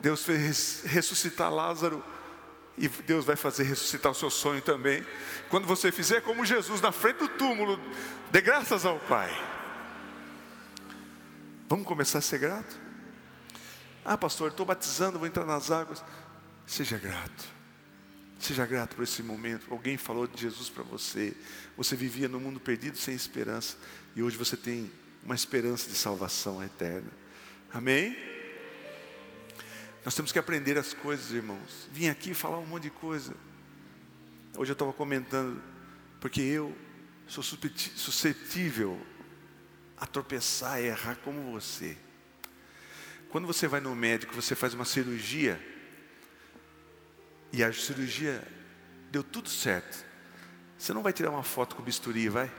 Deus 0.00 0.24
fez 0.24 0.82
ressuscitar 0.84 1.52
Lázaro 1.52 2.02
e 2.78 2.88
Deus 2.88 3.24
vai 3.24 3.36
fazer 3.36 3.64
ressuscitar 3.64 4.12
o 4.12 4.14
seu 4.14 4.30
sonho 4.30 4.62
também. 4.62 5.04
Quando 5.48 5.66
você 5.66 5.90
fizer 5.90 6.20
como 6.22 6.46
Jesus 6.46 6.80
na 6.80 6.92
frente 6.92 7.18
do 7.18 7.28
túmulo, 7.28 7.78
dê 8.30 8.40
graças 8.40 8.86
ao 8.86 8.98
Pai. 9.00 9.30
Vamos 11.68 11.86
começar 11.86 12.18
a 12.18 12.22
ser 12.22 12.38
grato? 12.38 12.80
Ah, 14.04 14.16
pastor, 14.16 14.50
estou 14.50 14.64
batizando, 14.64 15.18
vou 15.18 15.26
entrar 15.26 15.44
nas 15.44 15.70
águas. 15.70 16.02
Seja 16.66 16.96
grato. 16.98 17.59
Seja 18.40 18.64
grato 18.64 18.96
por 18.96 19.02
esse 19.02 19.22
momento. 19.22 19.66
Alguém 19.70 19.98
falou 19.98 20.26
de 20.26 20.40
Jesus 20.40 20.70
para 20.70 20.82
você. 20.82 21.36
Você 21.76 21.94
vivia 21.94 22.26
no 22.26 22.40
mundo 22.40 22.58
perdido 22.58 22.96
sem 22.96 23.14
esperança. 23.14 23.76
E 24.16 24.22
hoje 24.22 24.36
você 24.36 24.56
tem 24.56 24.90
uma 25.22 25.34
esperança 25.34 25.88
de 25.88 25.94
salvação 25.94 26.62
eterna. 26.64 27.10
Amém? 27.72 28.16
Nós 30.02 30.14
temos 30.14 30.32
que 30.32 30.38
aprender 30.38 30.78
as 30.78 30.94
coisas, 30.94 31.30
irmãos. 31.30 31.86
Vim 31.92 32.08
aqui 32.08 32.32
falar 32.32 32.58
um 32.58 32.66
monte 32.66 32.84
de 32.84 32.90
coisa. 32.90 33.34
Hoje 34.56 34.72
eu 34.72 34.74
estava 34.74 34.92
comentando, 34.94 35.62
porque 36.18 36.40
eu 36.40 36.74
sou 37.26 37.44
suscetível 37.44 38.98
a 39.98 40.06
tropeçar 40.06 40.80
errar 40.80 41.16
como 41.16 41.52
você. 41.52 41.96
Quando 43.28 43.46
você 43.46 43.68
vai 43.68 43.80
no 43.80 43.94
médico, 43.94 44.34
você 44.34 44.54
faz 44.56 44.72
uma 44.72 44.86
cirurgia, 44.86 45.60
e 47.52 47.62
a 47.64 47.72
cirurgia 47.72 48.42
deu 49.10 49.22
tudo 49.22 49.48
certo. 49.48 50.04
Você 50.78 50.92
não 50.92 51.02
vai 51.02 51.12
tirar 51.12 51.30
uma 51.30 51.42
foto 51.42 51.76
com 51.76 51.82
o 51.82 51.84
bisturi, 51.84 52.28
vai? 52.28 52.50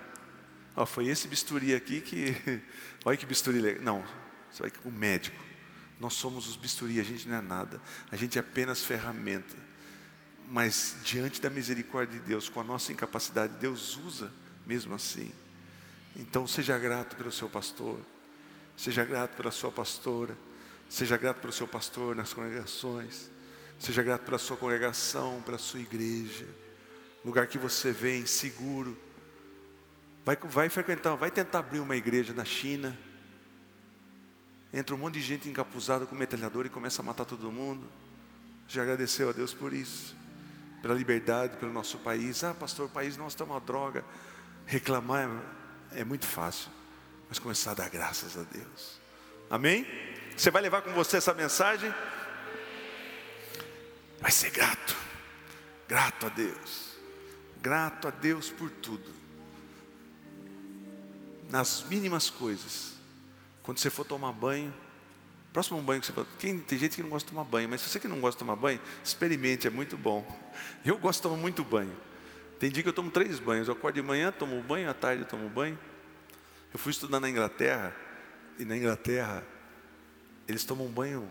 Ó, 0.75 0.85
foi 0.85 1.07
esse 1.07 1.27
bisturi 1.27 1.73
aqui 1.73 2.01
que. 2.01 2.35
Olha 3.03 3.17
que 3.17 3.25
bisturi 3.25 3.59
legal. 3.59 3.83
Não, 3.83 4.05
você 4.51 4.63
vai 4.63 4.71
com 4.71 4.89
o 4.89 4.91
médico. 4.91 5.41
Nós 5.99 6.13
somos 6.13 6.47
os 6.47 6.55
bisturi, 6.55 6.99
a 6.99 7.03
gente 7.03 7.27
não 7.27 7.37
é 7.37 7.41
nada, 7.41 7.79
a 8.11 8.15
gente 8.15 8.37
é 8.37 8.41
apenas 8.41 8.83
ferramenta. 8.83 9.55
Mas 10.47 10.97
diante 11.03 11.39
da 11.39 11.49
misericórdia 11.49 12.19
de 12.19 12.25
Deus, 12.25 12.49
com 12.49 12.59
a 12.59 12.63
nossa 12.63 12.91
incapacidade, 12.91 13.53
Deus 13.59 13.97
usa 13.97 14.31
mesmo 14.65 14.93
assim. 14.95 15.31
Então 16.15 16.45
seja 16.47 16.77
grato 16.77 17.15
pelo 17.15 17.31
seu 17.31 17.47
pastor, 17.47 17.99
seja 18.75 19.05
grato 19.05 19.35
pela 19.37 19.51
sua 19.51 19.71
pastora, 19.71 20.35
seja 20.89 21.15
grato 21.17 21.39
pelo 21.39 21.53
seu 21.53 21.67
pastor 21.67 22.15
nas 22.15 22.33
congregações, 22.33 23.29
seja 23.81 24.03
grato 24.03 24.23
pela 24.23 24.37
sua 24.37 24.55
congregação, 24.55 25.41
pela 25.41 25.57
sua 25.57 25.79
igreja, 25.79 26.47
lugar 27.25 27.47
que 27.47 27.57
você 27.57 27.91
vem 27.91 28.25
seguro. 28.25 28.97
Vai, 30.23 30.35
vai 30.35 30.69
frequentar, 30.69 31.15
vai 31.15 31.31
tentar 31.31 31.59
abrir 31.59 31.79
uma 31.79 31.95
igreja 31.95 32.33
na 32.33 32.45
China 32.45 32.97
entra 34.73 34.95
um 34.95 34.97
monte 34.97 35.15
de 35.15 35.21
gente 35.21 35.49
encapuzada 35.49 36.05
com 36.05 36.15
metralhador 36.15 36.65
e 36.65 36.69
começa 36.69 37.01
a 37.01 37.05
matar 37.05 37.25
todo 37.25 37.51
mundo. 37.51 37.87
Já 38.67 38.83
agradeceu 38.83 39.29
a 39.29 39.33
Deus 39.33 39.53
por 39.53 39.73
isso, 39.73 40.15
pela 40.81 40.93
liberdade, 40.93 41.57
pelo 41.57 41.73
nosso 41.73 41.97
país. 41.97 42.43
Ah, 42.43 42.53
pastor, 42.53 42.85
o 42.85 42.89
país 42.89 43.17
nosso 43.17 43.35
está 43.35 43.43
uma 43.43 43.59
droga. 43.59 44.05
Reclamar 44.65 45.29
é, 45.91 46.01
é 46.01 46.03
muito 46.05 46.25
fácil, 46.25 46.69
mas 47.27 47.37
começar 47.37 47.71
a 47.71 47.73
dar 47.73 47.89
graças 47.89 48.37
a 48.37 48.43
Deus. 48.43 49.01
Amém? 49.49 49.85
Você 50.37 50.49
vai 50.49 50.61
levar 50.61 50.81
com 50.81 50.91
você 50.93 51.17
essa 51.17 51.33
mensagem? 51.33 51.93
Vai 54.21 54.31
ser 54.31 54.51
grato, 54.51 54.95
grato 55.87 56.27
a 56.27 56.29
Deus, 56.29 56.95
grato 57.61 58.07
a 58.07 58.11
Deus 58.11 58.49
por 58.49 58.69
tudo, 58.69 59.11
nas 61.49 61.83
mínimas 61.83 62.29
coisas 62.29 62.93
quando 63.63 63.79
você 63.79 63.89
for 63.89 64.05
tomar 64.05 64.31
banho, 64.31 64.73
Próximo 65.53 65.81
banho 65.81 65.99
que 65.99 66.07
você 66.07 66.13
fala, 66.13 66.27
quem, 66.39 66.59
tem 66.59 66.79
gente 66.79 66.95
que 66.95 67.03
não 67.03 67.09
gosta 67.09 67.27
de 67.27 67.33
tomar 67.33 67.43
banho, 67.43 67.67
mas 67.67 67.81
se 67.81 67.89
você 67.89 67.99
que 67.99 68.07
não 68.07 68.21
gosta 68.21 68.37
de 68.37 68.39
tomar 68.39 68.55
banho, 68.55 68.79
experimente, 69.03 69.67
é 69.67 69.69
muito 69.69 69.97
bom. 69.97 70.25
Eu 70.85 70.97
gosto 70.97 71.19
de 71.19 71.23
tomar 71.23 71.35
muito 71.35 71.61
banho. 71.61 71.93
Tem 72.57 72.71
dia 72.71 72.81
que 72.81 72.87
eu 72.87 72.93
tomo 72.93 73.11
três 73.11 73.37
banhos. 73.37 73.67
Eu 73.67 73.73
acordo 73.73 73.95
de 73.95 74.01
manhã, 74.01 74.31
tomo 74.31 74.61
banho, 74.61 74.89
à 74.89 74.93
tarde 74.93 75.25
tomo 75.25 75.49
banho. 75.49 75.77
Eu 76.73 76.79
fui 76.79 76.91
estudar 76.91 77.19
na 77.19 77.29
Inglaterra, 77.29 77.93
e 78.57 78.63
na 78.63 78.77
Inglaterra 78.77 79.43
eles 80.47 80.63
tomam 80.63 80.87
banho 80.87 81.29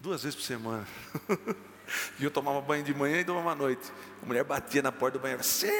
duas 0.00 0.22
vezes 0.22 0.34
por 0.34 0.42
semana. 0.42 0.86
e 2.18 2.24
eu 2.24 2.30
tomava 2.30 2.60
banho 2.60 2.82
de 2.82 2.94
manhã 2.94 3.20
e 3.20 3.24
tomava 3.24 3.52
à 3.52 3.54
noite. 3.54 3.92
A 4.22 4.26
mulher 4.26 4.42
batia 4.42 4.82
na 4.82 4.90
porta 4.90 5.18
do 5.18 5.22
banheiro, 5.22 5.44
Ciro! 5.44 5.70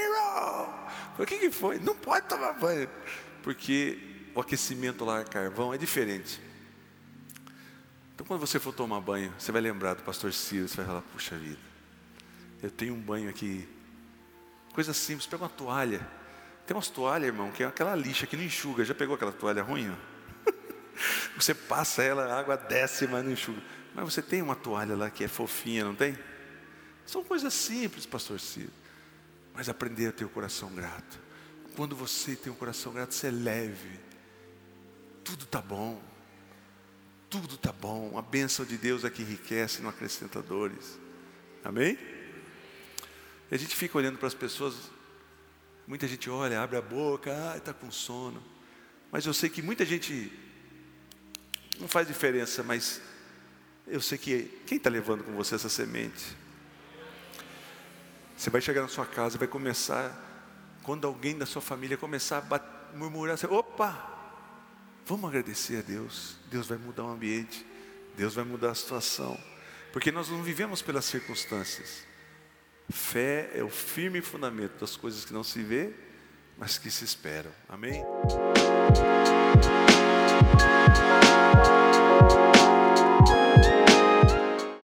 o 1.19 1.27
que, 1.27 1.39
que 1.39 1.51
foi? 1.51 1.79
Não 1.79 1.97
pode 1.97 2.27
tomar 2.29 2.53
banho. 2.53 2.89
Porque 3.43 3.99
o 4.35 4.41
aquecimento 4.41 5.05
lá, 5.05 5.25
carvão, 5.25 5.73
é 5.73 5.79
diferente. 5.79 6.41
Então, 8.15 8.27
quando 8.27 8.41
você 8.41 8.59
for 8.59 8.73
tomar 8.73 9.01
banho, 9.01 9.33
você 9.39 9.51
vai 9.51 9.63
lembrar 9.63 9.95
do 9.95 10.03
pastor 10.03 10.33
Ciro, 10.33 10.69
você 10.69 10.77
vai 10.77 10.87
falar: 10.87 11.03
puxa 11.03 11.37
vida, 11.37 11.59
eu 12.63 12.71
tenho 12.71 12.95
um 12.95 13.01
banho 13.01 13.31
aqui. 13.31 13.67
Coisa 14.75 14.93
simples, 14.93 15.27
pega 15.27 15.43
uma 15.43 15.49
toalha. 15.49 16.07
Tem 16.67 16.77
umas 16.77 16.89
toalhas, 16.89 17.29
irmão, 17.29 17.51
que 17.51 17.63
é 17.63 17.67
aquela 17.67 17.97
lixa 17.97 18.27
que 18.27 18.37
não 18.37 18.45
enxuga. 18.45 18.85
Já 18.85 18.95
pegou 18.95 19.17
aquela 19.17 19.33
toalha 19.33 19.63
ruim? 19.63 19.93
Você 21.37 21.55
passa 21.55 22.03
ela, 22.03 22.27
a 22.27 22.39
água 22.39 22.57
desce, 22.57 23.07
mas 23.09 23.25
não 23.25 23.33
enxuga. 23.33 23.61
Mas 24.01 24.15
você 24.15 24.23
tem 24.23 24.41
uma 24.43 24.57
toalha 24.57 24.97
lá 24.97 25.11
que 25.11 25.23
é 25.23 25.29
fofinha, 25.29 25.85
não 25.85 25.95
tem? 25.95 26.19
São 27.07 27.23
coisas 27.23 27.53
simples, 27.53 28.07
pastor 28.07 28.41
Ciro. 28.41 28.73
Mas 29.55 29.69
aprender 29.69 30.09
a 30.09 30.13
ter 30.13 30.25
o 30.25 30.29
coração 30.29 30.71
grato. 30.71 31.21
Quando 31.77 31.95
você 31.95 32.35
tem 32.35 32.53
um 32.53 32.57
coração 32.57 32.93
grato, 32.93 33.15
você 33.15 33.27
é 33.29 33.31
leve. 33.31 34.01
Tudo 35.23 35.45
está 35.45 35.61
bom 35.61 36.03
tudo 37.31 37.55
está 37.55 37.73
bom, 37.73 38.19
a 38.19 38.23
bênção 38.23 38.65
de 38.65 38.77
Deus 38.77 39.05
é 39.05 39.11
que 39.11 39.23
enriquece, 39.23 39.81
não 39.81 39.89
acrescenta 39.89 40.43
dores. 40.43 40.99
Amém? 41.63 41.97
E 43.49 43.55
a 43.55 43.57
gente 43.57 43.77
fica 43.77 43.97
olhando 43.97 44.19
para 44.19 44.27
as 44.27 44.35
pessoas, 44.35 44.75
muita 45.87 46.09
gente 46.09 46.29
olha, 46.29 46.61
abre 46.61 46.77
a 46.77 46.83
boca, 46.83 47.31
ah, 47.33 47.57
está 47.57 47.73
com 47.73 47.89
sono. 47.89 48.43
Mas 49.13 49.27
eu 49.27 49.33
sei 49.33 49.49
que 49.49 49.63
muita 49.63 49.87
gente 49.87 50.33
não 51.79 51.87
faz 51.87 52.09
diferença, 52.09 52.65
mas 52.65 53.01
eu 53.87 54.01
sei 54.01 54.19
que 54.19 54.63
quem 54.67 54.79
está 54.79 54.89
levando 54.91 55.25
com 55.25 55.33
você 55.33 55.55
essa 55.55 55.69
semente? 55.69 56.37
Você 58.37 58.51
vai 58.51 58.61
chegar 58.61 58.83
na 58.83 58.89
sua 58.89 59.07
casa, 59.07 59.37
vai 59.37 59.49
começar, 59.49 60.15
quando 60.83 61.07
alguém 61.07 61.37
da 61.37 61.47
sua 61.47 61.61
família 61.61 61.97
começar 61.97 62.39
a 62.39 62.97
murmurar, 62.97 63.37
você, 63.37 63.47
opa, 63.47 64.11
Vamos 65.11 65.29
agradecer 65.29 65.79
a 65.79 65.83
Deus. 65.83 66.37
Deus 66.49 66.69
vai 66.69 66.79
mudar 66.79 67.03
o 67.03 67.11
ambiente. 67.11 67.67
Deus 68.17 68.35
vai 68.35 68.45
mudar 68.45 68.71
a 68.71 68.75
situação. 68.77 69.37
Porque 69.93 70.13
nós 70.13 70.29
não 70.29 70.41
vivemos 70.41 70.83
pelas 70.83 71.05
circunstâncias. 71.05 72.05
Fé 72.89 73.51
é 73.53 73.65
o 73.65 73.69
firme 73.69 74.21
fundamento 74.21 74.79
das 74.79 74.97
coisas 74.97 75.25
que 75.25 75.33
não 75.33 75.43
se 75.43 75.65
vê, 75.65 75.93
mas 76.57 76.79
que 76.79 76.93
se 76.93 77.05
esperam. 77.05 77.51
Amém? 77.69 78.05